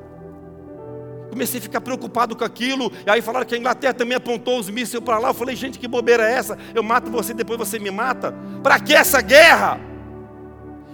[1.30, 2.92] Comecei a ficar preocupado com aquilo.
[3.06, 5.30] E aí falaram que a Inglaterra também apontou os mísseis para lá.
[5.30, 6.58] Eu falei, gente, que bobeira é essa?
[6.74, 8.34] Eu mato você, depois você me mata?
[8.64, 9.90] Para que essa guerra?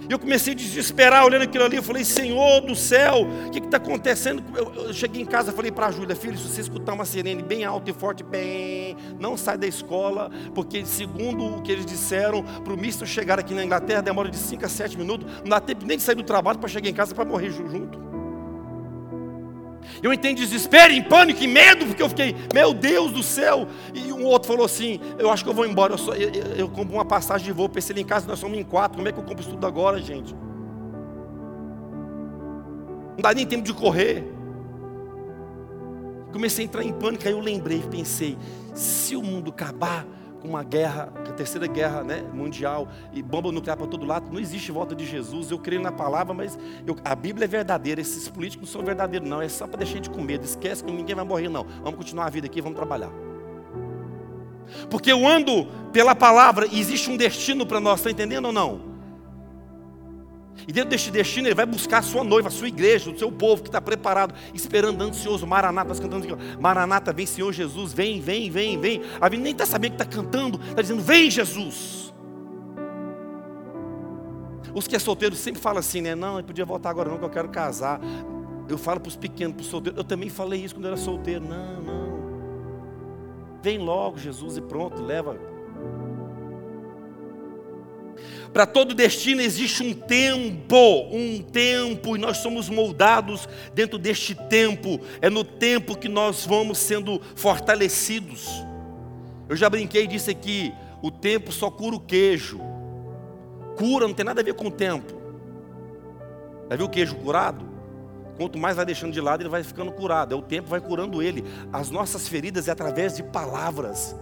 [0.08, 1.76] E eu comecei a desesperar olhando aquilo ali.
[1.76, 4.42] Eu falei, Senhor do céu, o que está acontecendo?
[4.56, 7.42] Eu, eu, cheguei em casa falei para a Júlia, filho, se você escutar uma sirene
[7.42, 12.42] bem alta e forte, bem, não sai da escola, porque segundo o que eles disseram,
[12.42, 15.26] para o misto chegar aqui na Inglaterra demora de 5 a 7 minutos.
[15.40, 18.15] Não dá tempo nem de sair do trabalho para chegar em casa para morrer junto.
[20.02, 23.66] Eu entrei em desespero, em pânico, em medo, porque eu fiquei, meu Deus do céu.
[23.94, 25.94] E um outro falou assim: Eu acho que eu vou embora.
[25.94, 27.68] Eu, só, eu, eu compro uma passagem de voo.
[27.68, 28.96] Pensei em casa, nós somos em quatro.
[28.96, 30.34] Como é que eu compro isso tudo agora, gente?
[33.14, 34.24] Não dá nem tempo de correr.
[36.32, 37.26] Comecei a entrar em pânico.
[37.26, 38.36] Aí eu lembrei, pensei:
[38.74, 40.06] se o mundo acabar,
[40.46, 44.72] uma guerra, a terceira guerra né, mundial, e bomba nuclear para todo lado, não existe
[44.72, 45.50] volta de Jesus.
[45.50, 49.28] Eu creio na palavra, mas eu, a Bíblia é verdadeira, esses políticos não são verdadeiros,
[49.28, 49.42] não.
[49.42, 50.44] É só para deixar a gente com medo.
[50.44, 51.64] Esquece que ninguém vai morrer, não.
[51.82, 53.10] Vamos continuar a vida aqui, vamos trabalhar.
[54.90, 58.95] Porque eu ando pela palavra e existe um destino para nós, está entendendo ou não?
[60.66, 63.30] E dentro deste destino, ele vai buscar a sua noiva, a sua igreja, o seu
[63.30, 65.46] povo que está preparado, esperando, ansioso.
[65.46, 66.26] Maranata, nós cantando
[66.60, 69.02] Maranata, vem Senhor Jesus, vem, vem, vem, vem.
[69.20, 72.14] A gente nem está sabendo que está cantando, está dizendo, vem Jesus.
[74.74, 76.14] Os que é solteiro sempre falam assim, né?
[76.14, 78.00] Não, eu podia voltar agora não, que eu quero casar.
[78.68, 79.98] Eu falo para os pequenos, para os solteiros.
[79.98, 81.42] Eu também falei isso quando eu era solteiro.
[81.42, 82.06] Não, não.
[83.62, 85.38] Vem logo, Jesus, e pronto, leva
[88.52, 95.00] Para todo destino existe um tempo, um tempo, e nós somos moldados dentro deste tempo.
[95.20, 98.48] É no tempo que nós vamos sendo fortalecidos.
[99.48, 102.60] Eu já brinquei disse aqui: o tempo só cura o queijo.
[103.76, 105.14] Cura não tem nada a ver com o tempo.
[106.70, 107.64] Já viu o queijo curado?
[108.36, 110.34] Quanto mais vai deixando de lado, ele vai ficando curado.
[110.34, 111.44] É o tempo vai curando ele.
[111.72, 114.14] As nossas feridas é através de palavras,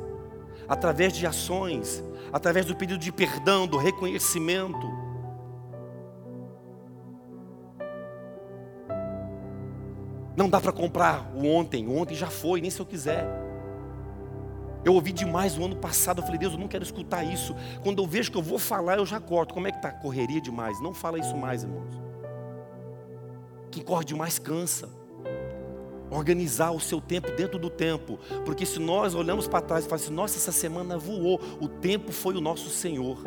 [0.69, 2.03] através de ações,
[2.35, 4.93] através do pedido de perdão, do reconhecimento.
[10.37, 13.25] Não dá para comprar o ontem, o ontem já foi, nem se eu quiser.
[14.85, 17.55] Eu ouvi demais no ano passado, eu falei, Deus, eu não quero escutar isso.
[17.85, 19.55] Quando eu vejo que eu vou falar, eu já corto.
[19.55, 19.93] Como é que está?
[19.93, 20.83] Correria demais.
[20.83, 21.95] Não fala isso mais, irmãos.
[23.71, 24.89] Quem corre demais cansa.
[26.11, 28.19] Organizar o seu tempo dentro do tempo.
[28.45, 32.13] Porque se nós olhamos para trás e falamos assim, nossa, essa semana voou, o tempo
[32.13, 33.19] foi o nosso Senhor.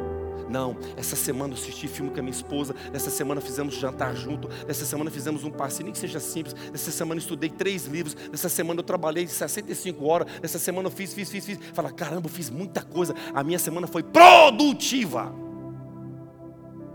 [0.50, 4.50] Não, essa semana eu assisti filme com a minha esposa, essa semana fizemos jantar junto,
[4.68, 8.16] essa semana fizemos um passeio, nem que seja simples, essa semana eu estudei três livros,
[8.32, 11.60] essa semana eu trabalhei 65 horas, essa semana eu fiz, fiz, fiz, fiz.
[11.74, 15.34] Fala, caramba, eu fiz muita coisa, a minha semana foi produtiva.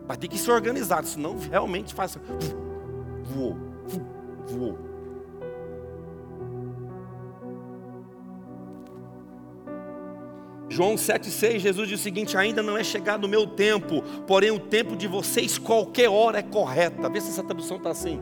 [0.08, 2.16] Mas tem que ser organizado, senão realmente faz
[3.24, 3.56] voou,
[4.48, 4.91] voou.
[10.72, 14.58] João 7,6, Jesus diz o seguinte: ainda não é chegado o meu tempo, porém o
[14.58, 17.10] tempo de vocês, qualquer hora é correta.
[17.10, 18.18] Vê se essa tradução está assim.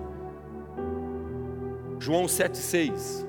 [2.01, 3.25] João 7,6.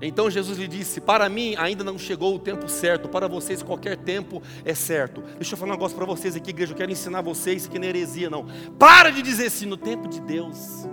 [0.00, 3.98] Então Jesus lhe disse: Para mim ainda não chegou o tempo certo, para vocês qualquer
[3.98, 5.22] tempo é certo.
[5.36, 6.72] Deixa eu falar um negócio para vocês aqui, igreja.
[6.72, 8.46] Eu quero ensinar vocês que não é heresia, não.
[8.78, 10.88] Para de dizer assim, no tempo de Deus.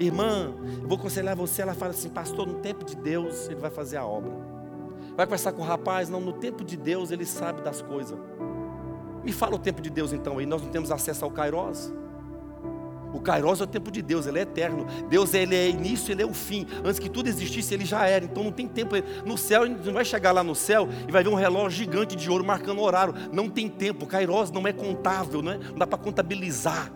[0.00, 1.60] Irmã, eu vou aconselhar você.
[1.60, 4.55] Ela fala assim, pastor, no tempo de Deus ele vai fazer a obra.
[5.16, 8.18] Vai conversar com o rapaz, não, no tempo de Deus ele sabe das coisas.
[9.24, 11.92] Me fala o tempo de Deus então aí, nós não temos acesso ao Kairos.
[13.12, 14.86] O Kairos é o tempo de Deus, ele é eterno.
[15.08, 16.66] Deus ele é início, ele é o fim.
[16.84, 18.26] Antes que tudo existisse, ele já era.
[18.26, 18.94] Então não tem tempo.
[19.24, 21.78] No céu, a gente não vai chegar lá no céu e vai ver um relógio
[21.78, 23.14] gigante de ouro marcando o horário.
[23.32, 24.04] Não tem tempo.
[24.04, 25.56] O Kairos não é contável, não, é?
[25.56, 26.92] não dá para contabilizar.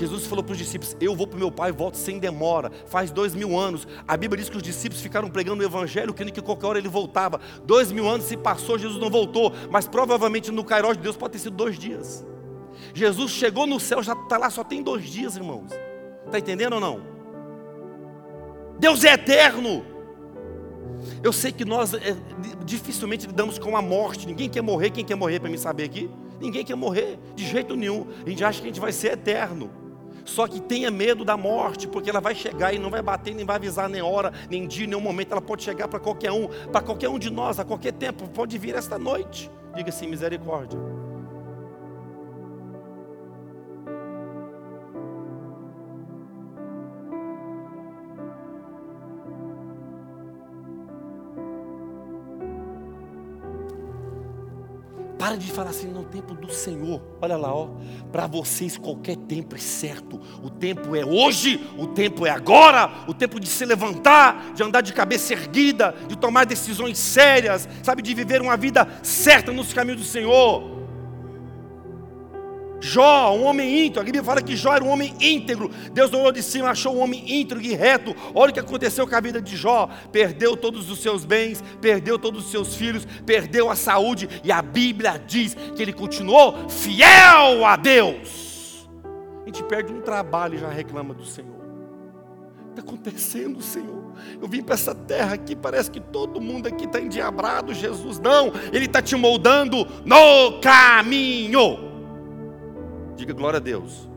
[0.00, 2.72] Jesus falou para os discípulos: Eu vou para o meu pai e volto sem demora.
[2.86, 3.86] Faz dois mil anos.
[4.08, 6.88] A Bíblia diz que os discípulos ficaram pregando o Evangelho, crendo que qualquer hora ele
[6.88, 7.38] voltava.
[7.64, 9.52] Dois mil anos se passou, Jesus não voltou.
[9.70, 12.24] Mas provavelmente no Kairos de Deus pode ter sido dois dias.
[12.94, 15.70] Jesus chegou no céu, já está lá, só tem dois dias, irmãos.
[16.24, 17.02] Está entendendo ou não?
[18.78, 19.84] Deus é eterno.
[21.22, 22.16] Eu sei que nós é,
[22.64, 24.26] dificilmente lidamos com a morte.
[24.26, 24.88] Ninguém quer morrer.
[24.88, 26.10] Quem quer morrer para me saber aqui?
[26.40, 28.06] Ninguém quer morrer, de jeito nenhum.
[28.24, 29.79] A gente acha que a gente vai ser eterno.
[30.30, 33.44] Só que tenha medo da morte, porque ela vai chegar e não vai bater, nem
[33.44, 35.32] vai avisar nem hora, nem dia, nem momento.
[35.32, 38.28] Ela pode chegar para qualquer um, para qualquer um de nós, a qualquer tempo.
[38.28, 39.50] Pode vir esta noite.
[39.74, 40.78] Diga assim: misericórdia.
[55.20, 56.98] Para de falar assim, no tempo do Senhor.
[57.20, 57.68] Olha lá, ó.
[58.10, 60.18] Para vocês qualquer tempo é certo.
[60.42, 64.80] O tempo é hoje, o tempo é agora, o tempo de se levantar, de andar
[64.80, 70.00] de cabeça erguida, de tomar decisões sérias, sabe, de viver uma vida certa nos caminhos
[70.00, 70.79] do Senhor.
[72.80, 75.70] Jó, um homem íntegro, a Bíblia fala que Jó era um homem íntegro.
[75.92, 78.16] Deus olhou de cima, achou um homem íntegro e reto.
[78.34, 82.18] Olha o que aconteceu com a vida de Jó: perdeu todos os seus bens, perdeu
[82.18, 87.64] todos os seus filhos, perdeu a saúde, e a Bíblia diz que ele continuou fiel
[87.66, 88.88] a Deus.
[89.42, 91.60] A gente perde um trabalho e já reclama do Senhor.
[92.70, 94.12] Está acontecendo, Senhor.
[94.40, 98.18] Eu vim para essa terra aqui, parece que todo mundo aqui está endiabrado, Jesus.
[98.18, 101.89] Não, Ele está te moldando no caminho.
[103.20, 104.08] Diga glória a Deus.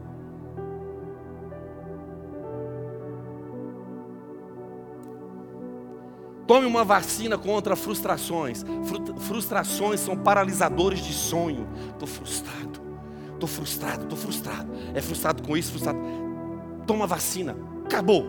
[6.48, 8.63] Tome uma vacina contra frustrações.
[9.20, 11.68] Frustrações são paralisadores de sonho.
[11.89, 12.82] Estou frustrado,
[13.34, 14.72] estou frustrado, estou frustrado.
[14.94, 16.00] É frustrado com isso, frustrado.
[16.88, 17.58] Toma vacina.
[17.84, 18.26] Acabou.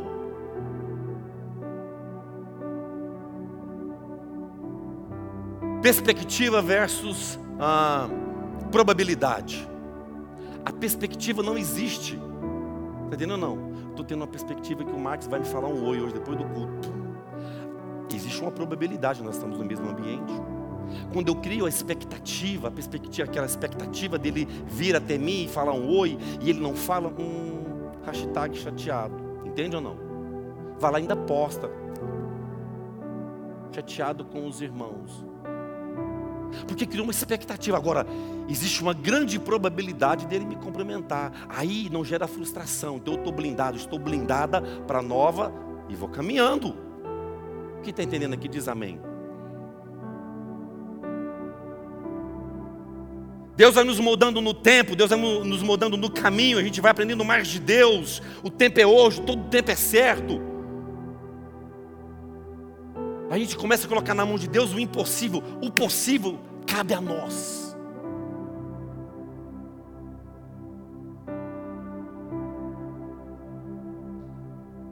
[5.80, 8.08] Perspectiva versus ah,
[8.72, 9.72] probabilidade.
[10.64, 12.14] A perspectiva não existe.
[12.14, 13.72] Está entendendo ou não?
[13.90, 16.44] Estou tendo uma perspectiva que o Max vai me falar um oi hoje, depois do
[16.44, 16.92] culto.
[18.12, 20.32] Existe uma probabilidade, nós estamos no mesmo ambiente.
[21.12, 25.72] Quando eu crio a expectativa, a perspectiva, aquela expectativa dele vir até mim e falar
[25.72, 29.14] um oi, e ele não fala, um hashtag chateado.
[29.44, 29.96] Entende ou não?
[30.78, 31.70] Vai lá ainda posta.
[33.72, 35.24] Chateado com os irmãos.
[36.66, 37.76] Porque criou uma expectativa.
[37.76, 38.06] Agora,
[38.48, 41.32] existe uma grande probabilidade dele me cumprimentar.
[41.48, 42.96] Aí não gera frustração.
[42.96, 45.52] Então eu estou blindado, estou blindada para nova
[45.88, 46.76] e vou caminhando.
[47.82, 49.00] Quem está entendendo aqui diz amém.
[53.56, 56.90] Deus vai nos moldando no tempo, Deus vai nos moldando no caminho, a gente vai
[56.90, 58.20] aprendendo mais de Deus.
[58.42, 60.53] O tempo é hoje, todo tempo é certo.
[63.30, 67.00] A gente começa a colocar na mão de Deus o impossível, o possível cabe a
[67.00, 67.64] nós.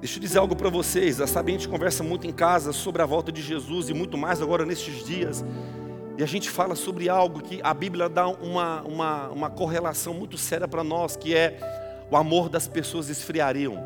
[0.00, 1.16] Deixa eu dizer algo para vocês.
[1.28, 4.42] Sabe, a gente conversa muito em casa sobre a volta de Jesus e muito mais
[4.42, 5.44] agora nestes dias.
[6.18, 10.36] E a gente fala sobre algo que a Bíblia dá uma, uma, uma correlação muito
[10.36, 11.58] séria para nós, que é
[12.10, 13.76] o amor das pessoas esfriariam.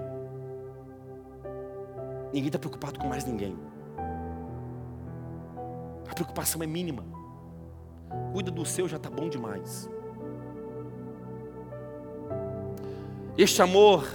[2.32, 3.66] Ninguém está preocupado com mais ninguém.
[6.09, 7.05] A preocupação é mínima.
[8.33, 9.89] Cuida do seu, já está bom demais.
[13.37, 14.07] Este amor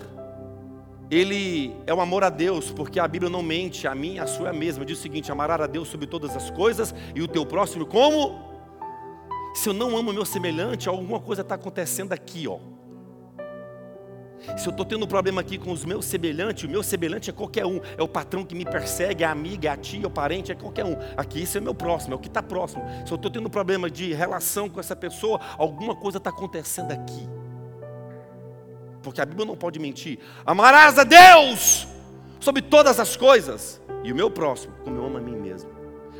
[1.12, 4.48] ele é o amor a Deus, porque a Bíblia não mente, a mim, a sua
[4.48, 4.86] é a mesma.
[4.86, 8.50] Diz o seguinte: amarás a Deus sobre todas as coisas e o teu próximo como?
[9.54, 12.60] Se eu não amo o meu semelhante, alguma coisa está acontecendo aqui, ó.
[14.58, 17.34] Se eu estou tendo um problema aqui com os meus semelhantes, o meu semelhante é
[17.34, 20.08] qualquer um, é o patrão que me persegue, é a amiga, é a tia, é
[20.08, 20.96] o parente, é qualquer um.
[21.16, 22.84] Aqui isso é meu próximo, é o que está próximo.
[23.06, 26.92] Se eu estou tendo um problema de relação com essa pessoa, alguma coisa está acontecendo
[26.92, 27.30] aqui
[29.02, 30.20] porque a Bíblia não pode mentir.
[30.46, 31.88] Amarás a Deus
[32.40, 35.70] sobre todas as coisas, e o meu próximo, como eu amo a mim mesmo.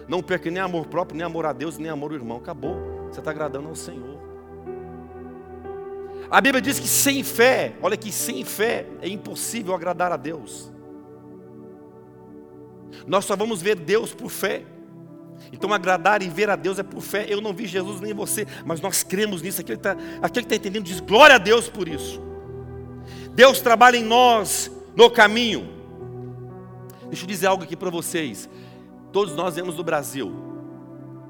[0.08, 2.38] Não perca nem amor próprio, nem amor a Deus, nem amor ao irmão.
[2.38, 2.76] Acabou.
[3.10, 4.21] Você está agradando ao Senhor.
[6.32, 10.72] A Bíblia diz que sem fé, olha que sem fé é impossível agradar a Deus.
[13.06, 14.64] Nós só vamos ver Deus por fé.
[15.52, 17.26] Então, agradar e ver a Deus é por fé.
[17.28, 19.60] Eu não vi Jesus nem você, mas nós cremos nisso.
[19.60, 22.22] Aquele que está tá entendendo diz glória a Deus por isso.
[23.34, 25.68] Deus trabalha em nós no caminho.
[27.08, 28.50] Deixa eu dizer algo aqui para vocês.
[29.12, 30.32] Todos nós viemos do Brasil.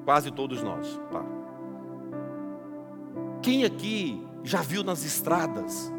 [0.05, 0.99] Quase todos nós.
[3.41, 5.91] Quem aqui já viu nas estradas?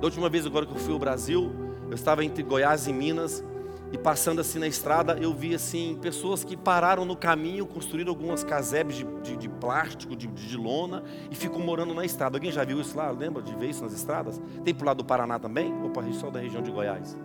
[0.00, 1.52] Da última vez agora que eu fui ao Brasil,
[1.88, 3.44] eu estava entre Goiás e Minas
[3.92, 8.42] e passando assim na estrada, eu vi assim pessoas que pararam no caminho, construíram algumas
[8.42, 12.36] casebres de, de, de plástico, de, de, lona e ficam morando na estrada.
[12.36, 13.10] Alguém já viu isso lá?
[13.10, 14.40] Lembra de ver isso nas estradas?
[14.64, 15.72] Tem para lado do Paraná também?
[15.82, 17.16] Ou para só da região de Goiás?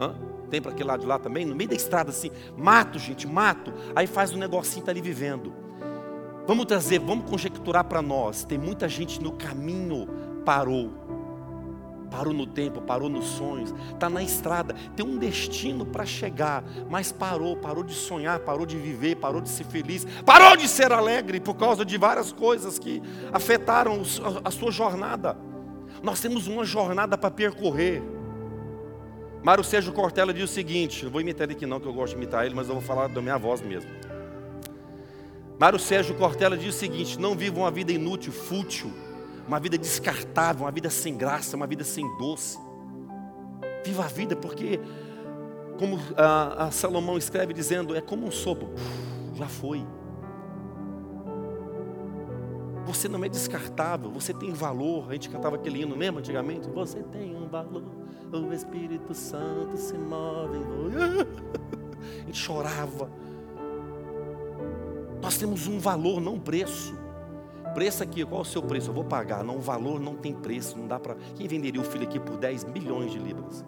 [0.00, 0.14] Hã?
[0.48, 1.44] Tem para aquele lado de lá também?
[1.44, 3.72] No meio da estrada assim, mato, gente, mato.
[3.94, 5.59] Aí faz um negocinho tá ali vivendo.
[6.46, 8.44] Vamos trazer, vamos conjecturar para nós.
[8.44, 10.08] Tem muita gente no caminho
[10.44, 10.90] parou
[12.10, 17.12] parou no tempo, parou nos sonhos, está na estrada, tem um destino para chegar, mas
[17.12, 21.38] parou, parou de sonhar, parou de viver, parou de ser feliz, parou de ser alegre
[21.40, 23.00] por causa de várias coisas que
[23.32, 24.02] afetaram
[24.44, 25.36] a sua jornada.
[26.02, 28.02] Nós temos uma jornada para percorrer.
[29.42, 32.12] Mário Sérgio Cortella diz o seguinte: não vou imitar ele aqui não, que eu gosto
[32.12, 33.90] de imitar ele, mas eu vou falar da minha voz mesmo.
[35.60, 38.90] Mário Sérgio Cortella diz o seguinte: não viva uma vida inútil, fútil
[39.46, 42.56] uma vida descartável, uma vida sem graça, uma vida sem doce.
[43.84, 44.80] Viva a vida, porque,
[45.76, 48.70] como a, a Salomão escreve dizendo, é como um sopro,
[49.34, 49.84] já foi.
[52.86, 55.10] Você não é descartável, você tem valor.
[55.10, 56.70] A gente cantava aquele hino, lembra antigamente?
[56.70, 57.82] Você tem um valor,
[58.32, 60.58] o Espírito Santo se move.
[62.22, 63.10] A gente chorava.
[65.22, 66.98] Nós temos um valor, não um preço.
[67.74, 68.90] Preço aqui, qual é o seu preço?
[68.90, 69.44] Eu vou pagar.
[69.44, 71.14] Não, o valor não tem preço, não dá para.
[71.36, 73.64] Quem venderia o filho aqui por 10 milhões de libras?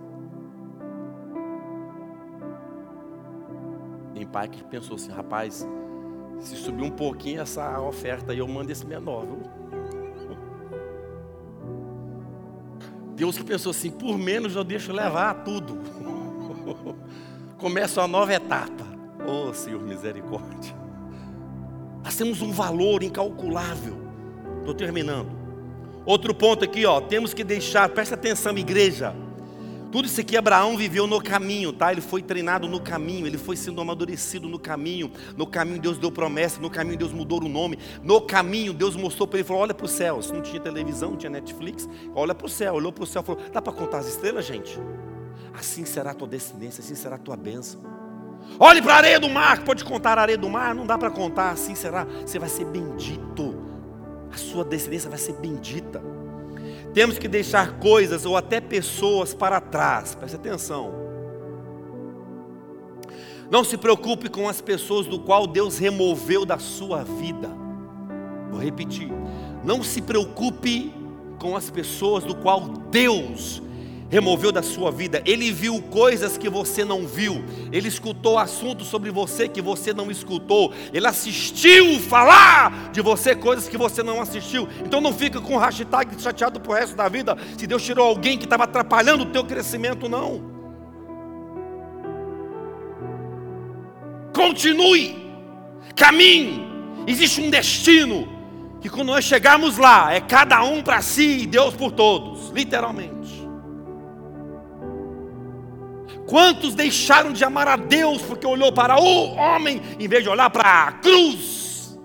[4.14, 5.66] Tem pai que pensou assim, rapaz,
[6.40, 9.42] se subir um pouquinho essa oferta aí, eu mando esse menor, viu?
[13.14, 15.78] Deus que pensou assim, por menos eu deixo levar tudo.
[17.58, 18.84] Começa uma nova etapa.
[19.24, 20.81] Oh Senhor, misericórdia.
[22.22, 23.96] Temos um valor incalculável.
[24.60, 25.28] Estou terminando.
[26.06, 29.12] Outro ponto aqui, ó, temos que deixar, presta atenção, igreja.
[29.90, 31.90] Tudo isso aqui Abraão viveu no caminho, tá?
[31.90, 35.10] Ele foi treinado no caminho, ele foi sendo amadurecido no caminho.
[35.36, 37.76] No caminho Deus deu promessa, no caminho Deus mudou o nome.
[38.04, 40.22] No caminho Deus mostrou para ele, falou: "Olha para o céu".
[40.22, 43.24] Se não tinha televisão, não tinha Netflix, olha para o céu, olhou para o céu,
[43.24, 44.78] falou: "Dá para contar as estrelas, gente?
[45.52, 47.80] Assim será a tua descendência, assim será a tua bênção".
[48.58, 51.10] Olhe para a areia do mar, pode contar a areia do mar, não dá para
[51.10, 52.04] contar, assim será.
[52.04, 53.56] Você vai ser bendito,
[54.32, 56.02] a sua descendência vai ser bendita.
[56.94, 60.92] Temos que deixar coisas ou até pessoas para trás, preste atenção.
[63.50, 67.50] Não se preocupe com as pessoas do qual Deus removeu da sua vida.
[68.50, 69.10] Vou repetir.
[69.64, 70.94] Não se preocupe
[71.38, 73.71] com as pessoas do qual Deus removeu
[74.52, 75.22] da sua vida.
[75.24, 77.42] Ele viu coisas que você não viu.
[77.72, 80.72] Ele escutou assuntos sobre você que você não escutou.
[80.92, 84.68] Ele assistiu falar de você coisas que você não assistiu.
[84.84, 88.36] Então não fica com o hashtag chateado pro resto da vida se Deus tirou alguém
[88.36, 90.42] que estava atrapalhando o teu crescimento, não.
[94.34, 95.16] Continue.
[95.94, 96.66] Caminhe.
[97.06, 98.28] Existe um destino
[98.80, 103.11] que quando nós chegarmos lá, é cada um para si e Deus por todos, literalmente.
[106.26, 110.50] Quantos deixaram de amar a Deus porque olhou para o homem em vez de olhar
[110.50, 111.98] para a cruz?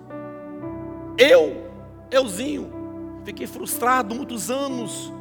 [1.16, 1.68] Eu,
[2.10, 2.70] euzinho,
[3.24, 5.12] fiquei frustrado muitos anos.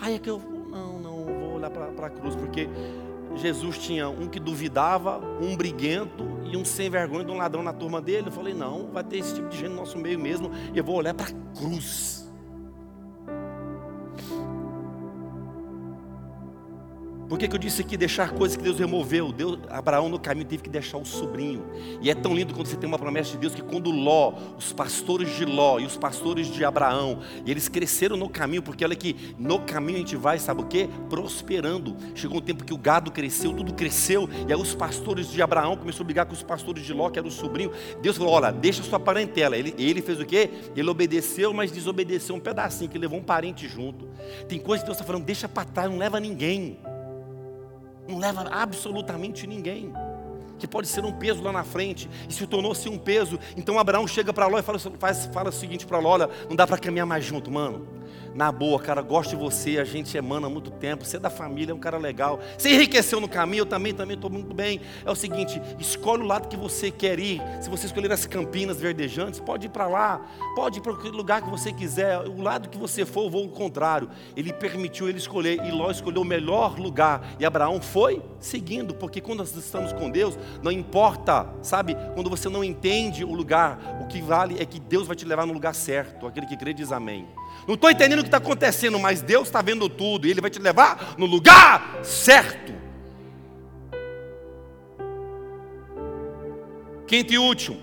[0.00, 0.40] Aí é que eu,
[0.70, 2.68] não, não, vou olhar para a cruz, porque
[3.36, 7.72] Jesus tinha um que duvidava, um briguento e um sem vergonha de um ladrão na
[7.72, 8.28] turma dele.
[8.28, 10.96] Eu falei, não, vai ter esse tipo de gente no nosso meio mesmo, eu vou
[10.96, 12.29] olhar para a cruz.
[17.40, 19.32] Que, que eu disse aqui deixar coisas que Deus removeu?
[19.32, 21.64] Deus, Abraão no caminho teve que deixar o sobrinho.
[22.02, 24.74] E é tão lindo quando você tem uma promessa de Deus que quando Ló, os
[24.74, 29.34] pastores de Ló e os pastores de Abraão, eles cresceram no caminho, porque olha que
[29.38, 30.86] no caminho a gente vai, sabe o que?
[31.08, 31.96] Prosperando.
[32.14, 35.76] Chegou um tempo que o gado cresceu, tudo cresceu, e aí os pastores de Abraão
[35.76, 37.72] começaram a brigar com os pastores de Ló, que era o sobrinho.
[38.02, 39.56] Deus falou: olha, deixa sua parentela.
[39.56, 40.50] Ele, ele fez o quê?
[40.76, 44.08] Ele obedeceu, mas desobedeceu um pedacinho, que levou um parente junto.
[44.46, 46.78] Tem coisa que Deus está falando, deixa para trás, não leva ninguém
[48.10, 49.92] não leva absolutamente ninguém.
[50.58, 53.38] Que pode ser um peso lá na frente, e se tornou-se um peso.
[53.56, 56.56] Então Abraão chega para Ló e fala, faz, fala o seguinte para Ló: olha, não
[56.56, 57.99] dá para caminhar mais junto, mano
[58.34, 61.30] na boa, cara, gosto de você, a gente emana há muito tempo, você é da
[61.30, 62.40] família, é um cara legal.
[62.56, 64.80] Você enriqueceu no caminho, eu também, também estou muito bem.
[65.04, 67.40] É o seguinte, escolhe o lado que você quer ir.
[67.60, 70.20] Se você escolher as campinas verdejantes, pode ir para lá,
[70.54, 72.18] pode ir para o lugar que você quiser.
[72.20, 74.08] O lado que você for, eu vou ao contrário.
[74.36, 77.34] Ele permitiu ele escolher, e Ló escolheu o melhor lugar.
[77.38, 82.48] E Abraão foi seguindo, porque quando nós estamos com Deus, não importa, sabe, quando você
[82.48, 85.74] não entende o lugar, o que vale é que Deus vai te levar no lugar
[85.74, 86.26] certo.
[86.26, 87.26] Aquele que crê diz amém.
[87.70, 90.50] Não estou entendendo o que está acontecendo, mas Deus está vendo tudo e Ele vai
[90.50, 92.72] te levar no lugar certo.
[97.06, 97.80] Quinto e último.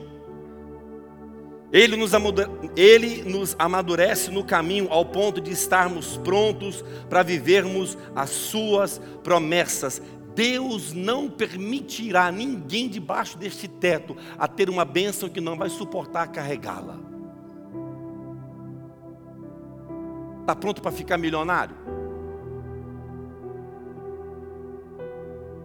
[1.71, 2.11] Ele nos,
[2.75, 10.01] ele nos amadurece no caminho ao ponto de estarmos prontos para vivermos as suas promessas.
[10.35, 16.27] Deus não permitirá ninguém debaixo deste teto a ter uma bênção que não vai suportar
[16.27, 17.06] carregá-la.
[20.47, 21.75] Está pronto para ficar milionário?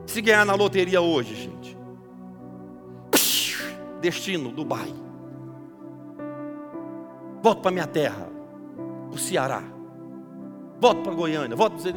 [0.04, 1.78] Se ganhar na loteria hoje, gente.
[4.00, 4.92] Destino, Dubai.
[7.40, 8.28] Volto para minha terra,
[9.12, 9.62] o Ceará.
[10.80, 11.92] Volto para Goiânia, volto para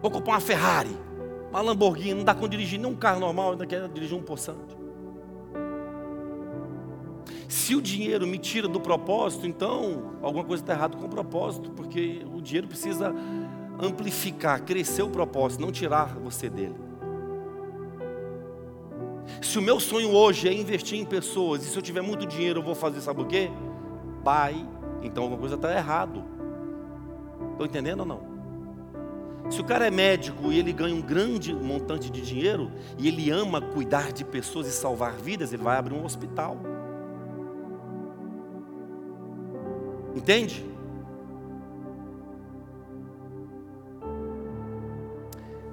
[0.00, 0.96] Vou comprar uma Ferrari,
[1.50, 4.79] uma Lamborghini, não dá com dirigir nem um carro normal, ainda quer dirigir um poçante.
[7.50, 11.68] Se o dinheiro me tira do propósito, então alguma coisa está errada com o propósito,
[11.72, 13.12] porque o dinheiro precisa
[13.82, 16.76] amplificar, crescer o propósito, não tirar você dele.
[19.42, 22.60] Se o meu sonho hoje é investir em pessoas, e se eu tiver muito dinheiro
[22.60, 23.50] eu vou fazer, sabe o quê?
[24.22, 24.64] Pai,
[25.02, 26.22] então alguma coisa está errado.
[27.50, 28.20] Estão entendendo ou não?
[29.50, 33.28] Se o cara é médico e ele ganha um grande montante de dinheiro e ele
[33.28, 36.56] ama cuidar de pessoas e salvar vidas, ele vai abrir um hospital.
[40.14, 40.70] Entende?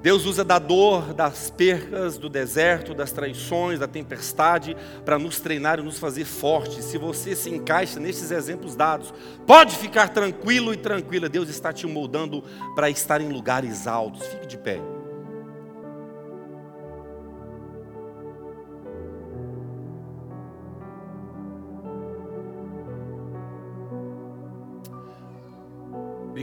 [0.01, 5.79] Deus usa da dor, das percas, do deserto, das traições, da tempestade, para nos treinar
[5.79, 6.85] e nos fazer fortes.
[6.85, 9.13] Se você se encaixa nesses exemplos dados,
[9.45, 11.27] pode ficar tranquilo e tranquila.
[11.27, 12.41] Deus está te moldando
[12.73, 14.25] para estar em lugares altos.
[14.27, 14.79] Fique de pé.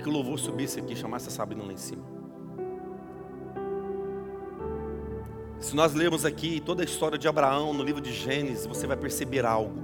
[0.01, 2.05] Que o louvor subisse aqui, chamasse a Sabrina lá em cima.
[5.59, 8.97] Se nós lermos aqui toda a história de Abraão no livro de Gênesis, você vai
[8.97, 9.82] perceber algo.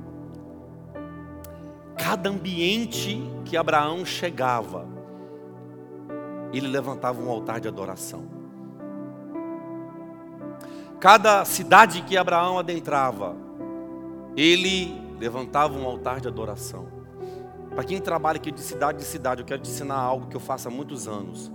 [1.96, 4.86] Cada ambiente que Abraão chegava,
[6.52, 8.24] ele levantava um altar de adoração.
[10.98, 13.34] Cada cidade que Abraão adentrava,
[14.36, 16.99] ele levantava um altar de adoração.
[17.74, 20.40] Para quem trabalha aqui de cidade em cidade, eu quero te ensinar algo que eu
[20.40, 21.50] faço há muitos anos.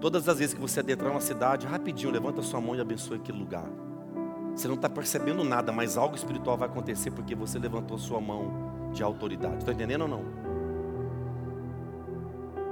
[0.00, 3.38] Todas as vezes que você adentrar uma cidade, rapidinho, levanta sua mão e abençoe aquele
[3.38, 3.66] lugar.
[4.54, 8.90] Você não está percebendo nada, mas algo espiritual vai acontecer porque você levantou sua mão
[8.92, 9.58] de autoridade.
[9.58, 10.24] Está entendendo ou não?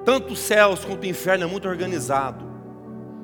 [0.05, 2.48] Tanto os céus quanto o inferno é muito organizado.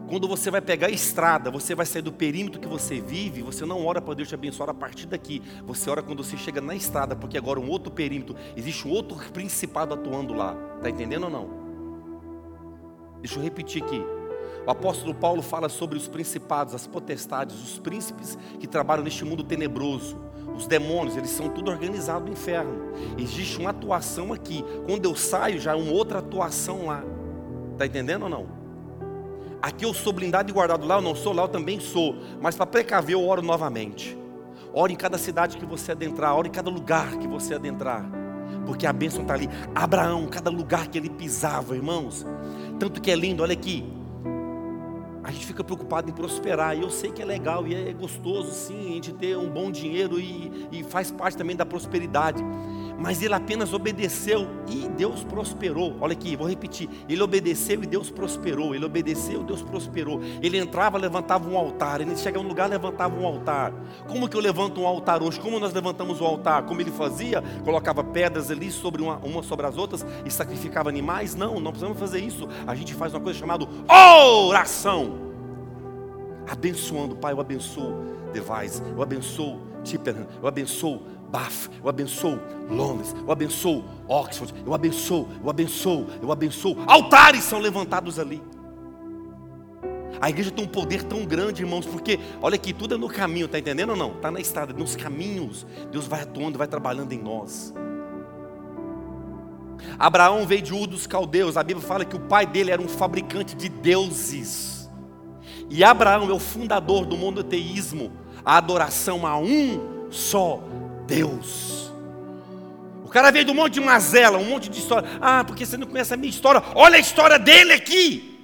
[0.09, 3.65] Quando você vai pegar a estrada, você vai sair do perímetro que você vive, você
[3.65, 5.43] não ora para Deus te abençoar a partir daqui.
[5.65, 9.17] Você ora quando você chega na estrada, porque agora um outro perímetro, existe um outro
[9.33, 10.55] principado atuando lá.
[10.77, 11.49] Está entendendo ou não?
[13.21, 14.01] Deixa eu repetir aqui.
[14.67, 19.43] O apóstolo Paulo fala sobre os principados, as potestades, os príncipes que trabalham neste mundo
[19.43, 20.19] tenebroso.
[20.55, 22.93] Os demônios, eles são tudo organizado no inferno.
[23.19, 24.65] Existe uma atuação aqui.
[24.87, 27.03] Quando eu saio, já é uma outra atuação lá.
[27.73, 28.64] Está entendendo ou não?
[29.65, 32.15] Aqui eu sou blindado e guardado lá, eu não sou lá, eu também sou.
[32.39, 34.15] Mas para precaver, eu oro novamente.
[34.75, 38.05] Ore em cada cidade que você adentrar, ore em cada lugar que você adentrar.
[38.67, 39.49] Porque a bênção está ali.
[39.75, 42.27] Abraão, cada lugar que ele pisava, irmãos.
[42.79, 43.91] Tanto que é lindo, olha aqui
[45.25, 46.77] a gente fica preocupado em prosperar.
[46.77, 49.71] E eu sei que é legal e é gostoso, sim, a gente ter um bom
[49.71, 52.45] dinheiro e, e faz parte também da prosperidade.
[52.99, 55.97] Mas ele apenas obedeceu e Deus prosperou.
[56.01, 56.89] Olha aqui, vou repetir.
[57.09, 58.75] Ele obedeceu e Deus prosperou.
[58.75, 60.21] Ele obedeceu e Deus prosperou.
[60.43, 62.01] Ele entrava, levantava um altar.
[62.01, 63.73] Ele chegava um lugar, levantava um altar.
[64.09, 65.41] Como que eu levanto um altar hoje?
[65.41, 66.65] Como nós levantamos o altar?
[66.65, 67.43] Como ele fazia?
[67.65, 71.35] Colocava pedras ali sobre uma, uma sobre as outras e sacrificava animais?
[71.35, 72.49] Não, não precisamos fazer isso.
[72.67, 75.25] A gente faz uma coisa chamada oração
[76.49, 77.17] abençoando.
[77.17, 81.03] Pai, eu abençoo Device, eu abençoo Tipperham, eu abençoo
[81.35, 82.39] Bath, eu abençoo
[82.71, 86.77] Londres, eu abençoo Oxford, eu abençoo, eu abençoo, eu abençoo.
[86.87, 88.41] Altares são levantados ali.
[90.21, 93.49] A igreja tem um poder tão grande, irmãos, porque olha aqui, tudo é no caminho,
[93.49, 94.11] tá entendendo ou não?
[94.21, 95.67] Tá na estrada, nos caminhos.
[95.91, 97.75] Deus vai atuando, vai trabalhando em nós.
[99.99, 101.57] Abraão veio de Ur dos Caldeus.
[101.57, 104.89] A Bíblia fala que o pai dele era um fabricante de deuses.
[105.69, 108.13] E Abraão é o fundador do monoteísmo,
[108.45, 110.63] a adoração a um só
[111.07, 111.93] Deus.
[113.05, 115.09] O cara veio do monte de mazela, um monte de história.
[115.21, 116.63] Ah, porque você não conhece a minha história.
[116.75, 118.35] Olha a história dele aqui.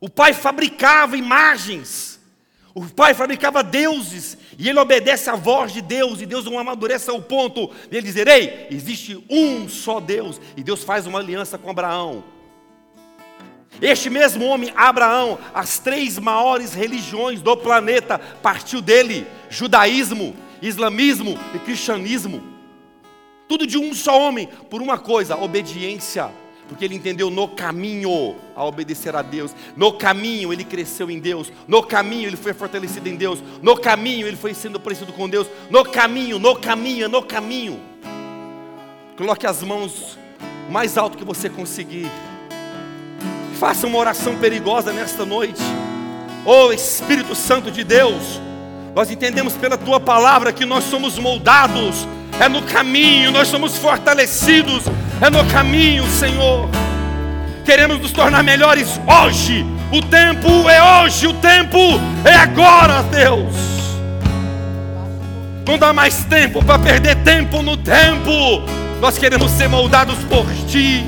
[0.00, 2.20] O pai fabricava imagens.
[2.74, 4.36] O pai fabricava deuses.
[4.58, 6.20] E ele obedece à voz de Deus.
[6.20, 10.40] E Deus não amadurece ao ponto de ele dizer: Ei, existe um só Deus.
[10.56, 12.24] E Deus faz uma aliança com Abraão.
[13.80, 21.58] Este mesmo homem, Abraão, as três maiores religiões do planeta partiu dele: judaísmo, islamismo e
[21.58, 22.42] cristianismo.
[23.48, 26.30] Tudo de um só homem, por uma coisa: obediência.
[26.68, 31.52] Porque ele entendeu no caminho a obedecer a Deus, no caminho ele cresceu em Deus,
[31.68, 35.48] no caminho ele foi fortalecido em Deus, no caminho ele foi sendo parecido com Deus,
[35.68, 37.78] no caminho, no caminho, no caminho.
[39.18, 40.16] Coloque as mãos
[40.70, 42.10] mais alto que você conseguir.
[43.58, 45.60] Faça uma oração perigosa nesta noite.
[46.46, 48.40] Oh Espírito Santo de Deus,
[48.94, 52.06] nós entendemos pela tua palavra que nós somos moldados,
[52.38, 54.84] é no caminho, nós somos fortalecidos,
[55.20, 56.68] é no caminho, Senhor.
[57.64, 59.64] Queremos nos tornar melhores hoje.
[59.92, 61.78] O tempo é hoje, o tempo
[62.24, 63.54] é agora, Deus.
[65.66, 68.62] Não dá mais tempo para perder tempo no tempo.
[69.00, 71.04] Nós queremos ser moldados por Ti.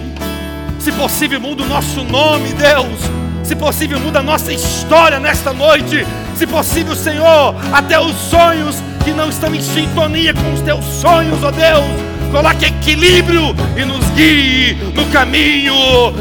[0.78, 3.23] Se possível, muda o nosso nome, Deus.
[3.44, 6.06] Se possível, muda a nossa história nesta noite.
[6.34, 11.42] Se possível, Senhor, até os sonhos que não estão em sintonia com os teus sonhos,
[11.44, 11.84] ó Deus.
[12.32, 15.74] Coloque equilíbrio e nos guie no caminho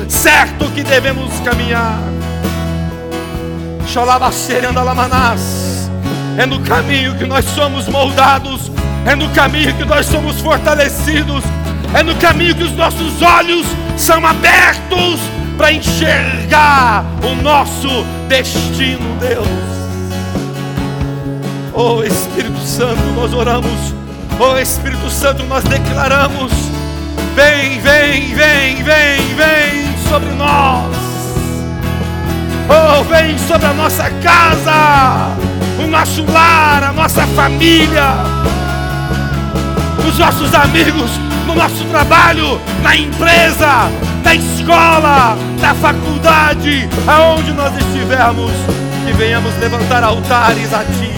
[0.09, 1.97] certo que devemos caminhar.
[6.37, 8.69] É no caminho que nós somos moldados,
[9.05, 11.43] é no caminho que nós somos fortalecidos,
[11.93, 13.65] é no caminho que os nossos olhos
[13.95, 15.19] são abertos
[15.57, 17.87] para enxergar o nosso
[18.27, 19.47] destino, Deus.
[21.73, 23.93] Oh Espírito Santo, nós oramos.
[24.39, 26.51] Oh Espírito Santo, nós declaramos:
[27.35, 30.95] vem, vem, vem, vem, vem sobre nós.
[32.69, 35.35] Oh, vem sobre a nossa casa,
[35.83, 38.15] o nosso lar, a nossa família,
[40.07, 41.11] os nossos amigos
[41.45, 43.89] no nosso trabalho, na empresa,
[44.23, 48.51] na escola, na faculdade, aonde nós estivermos,
[49.05, 51.11] que venhamos levantar altares a Ti.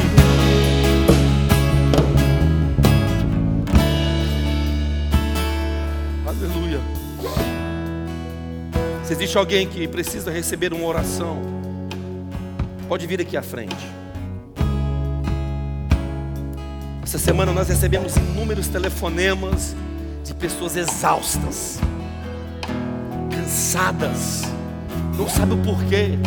[6.27, 6.79] Aleluia.
[9.03, 11.39] Se existe alguém que precisa receber uma oração,
[12.87, 13.95] pode vir aqui à frente.
[17.03, 19.75] Essa semana nós recebemos inúmeros telefonemas
[20.23, 21.79] de pessoas exaustas,
[23.55, 24.41] cansadas,
[25.17, 26.19] não sabe o porquê.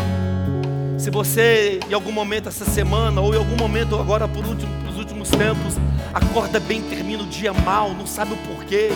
[0.96, 5.28] Se você, em algum momento essa semana, ou em algum momento agora por último, últimos
[5.28, 5.74] tempos,
[6.14, 8.88] acorda bem, termina o dia mal, não sabe o porquê,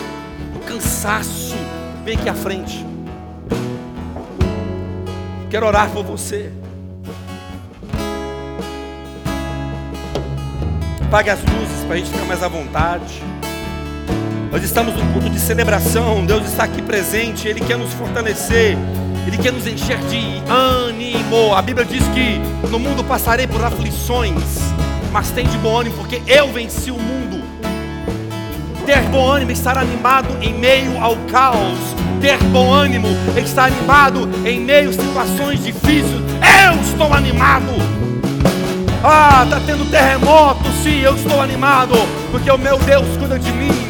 [0.55, 1.53] o cansaço,
[2.03, 2.83] vem aqui à frente.
[5.51, 6.51] Quero orar por você.
[11.03, 13.21] Apague as luzes para a gente ficar mais à vontade.
[14.53, 16.23] Nós estamos num culto de celebração.
[16.27, 17.47] Deus está aqui presente.
[17.47, 18.77] Ele quer nos fortalecer.
[19.25, 21.55] Ele quer nos encher de ânimo.
[21.55, 22.37] A Bíblia diz que
[22.69, 24.35] no mundo passarei por aflições,
[25.11, 27.41] mas tem de bom ânimo, porque eu venci o mundo.
[28.85, 31.79] Ter bom ânimo é estar animado em meio ao caos.
[32.21, 36.21] Ter bom ânimo é estar animado em meio a situações difíceis.
[36.63, 37.73] Eu estou animado.
[39.03, 41.95] Ah, está tendo terremoto, sim, eu estou animado,
[42.29, 43.82] porque o meu Deus cuida de mim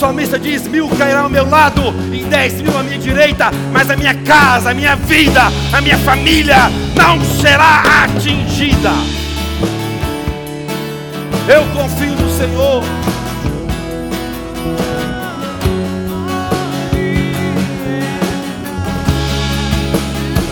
[0.00, 3.96] salmista diz: mil cairá ao meu lado e dez mil à minha direita, mas a
[3.96, 5.42] minha casa, a minha vida,
[5.72, 8.92] a minha família não será atingida.
[11.46, 12.82] Eu confio no Senhor.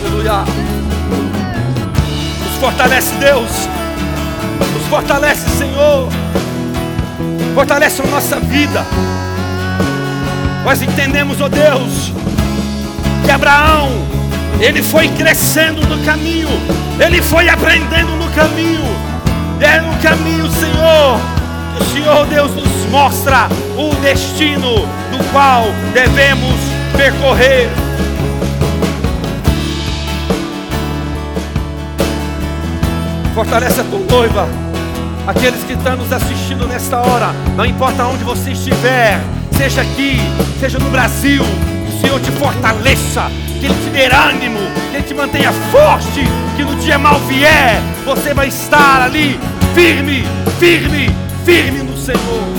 [0.05, 0.45] Aleluia.
[2.45, 3.49] Nos fortalece Deus.
[4.73, 6.07] Nos fortalece Senhor.
[7.55, 8.85] Fortalece a nossa vida.
[10.69, 12.13] Nós entendemos, ó oh Deus,
[13.25, 13.89] que Abraão,
[14.59, 16.47] ele foi crescendo no caminho,
[17.03, 18.83] ele foi aprendendo no caminho,
[19.59, 21.19] é no caminho, Senhor,
[21.75, 26.59] que o Senhor Deus nos mostra o destino do qual devemos
[26.95, 27.67] percorrer.
[33.33, 34.47] Fortalece a tua noiva,
[35.25, 39.19] aqueles que estão nos assistindo nesta hora, não importa onde você estiver
[39.59, 40.17] seja aqui,
[40.57, 43.29] seja no Brasil, que o Senhor te fortaleça,
[43.59, 44.57] que Ele te dê ânimo,
[44.89, 46.21] que Ele te mantenha forte,
[46.55, 49.37] que no dia mal vier, você vai estar ali,
[49.75, 50.23] firme,
[50.59, 52.58] firme, firme no Senhor.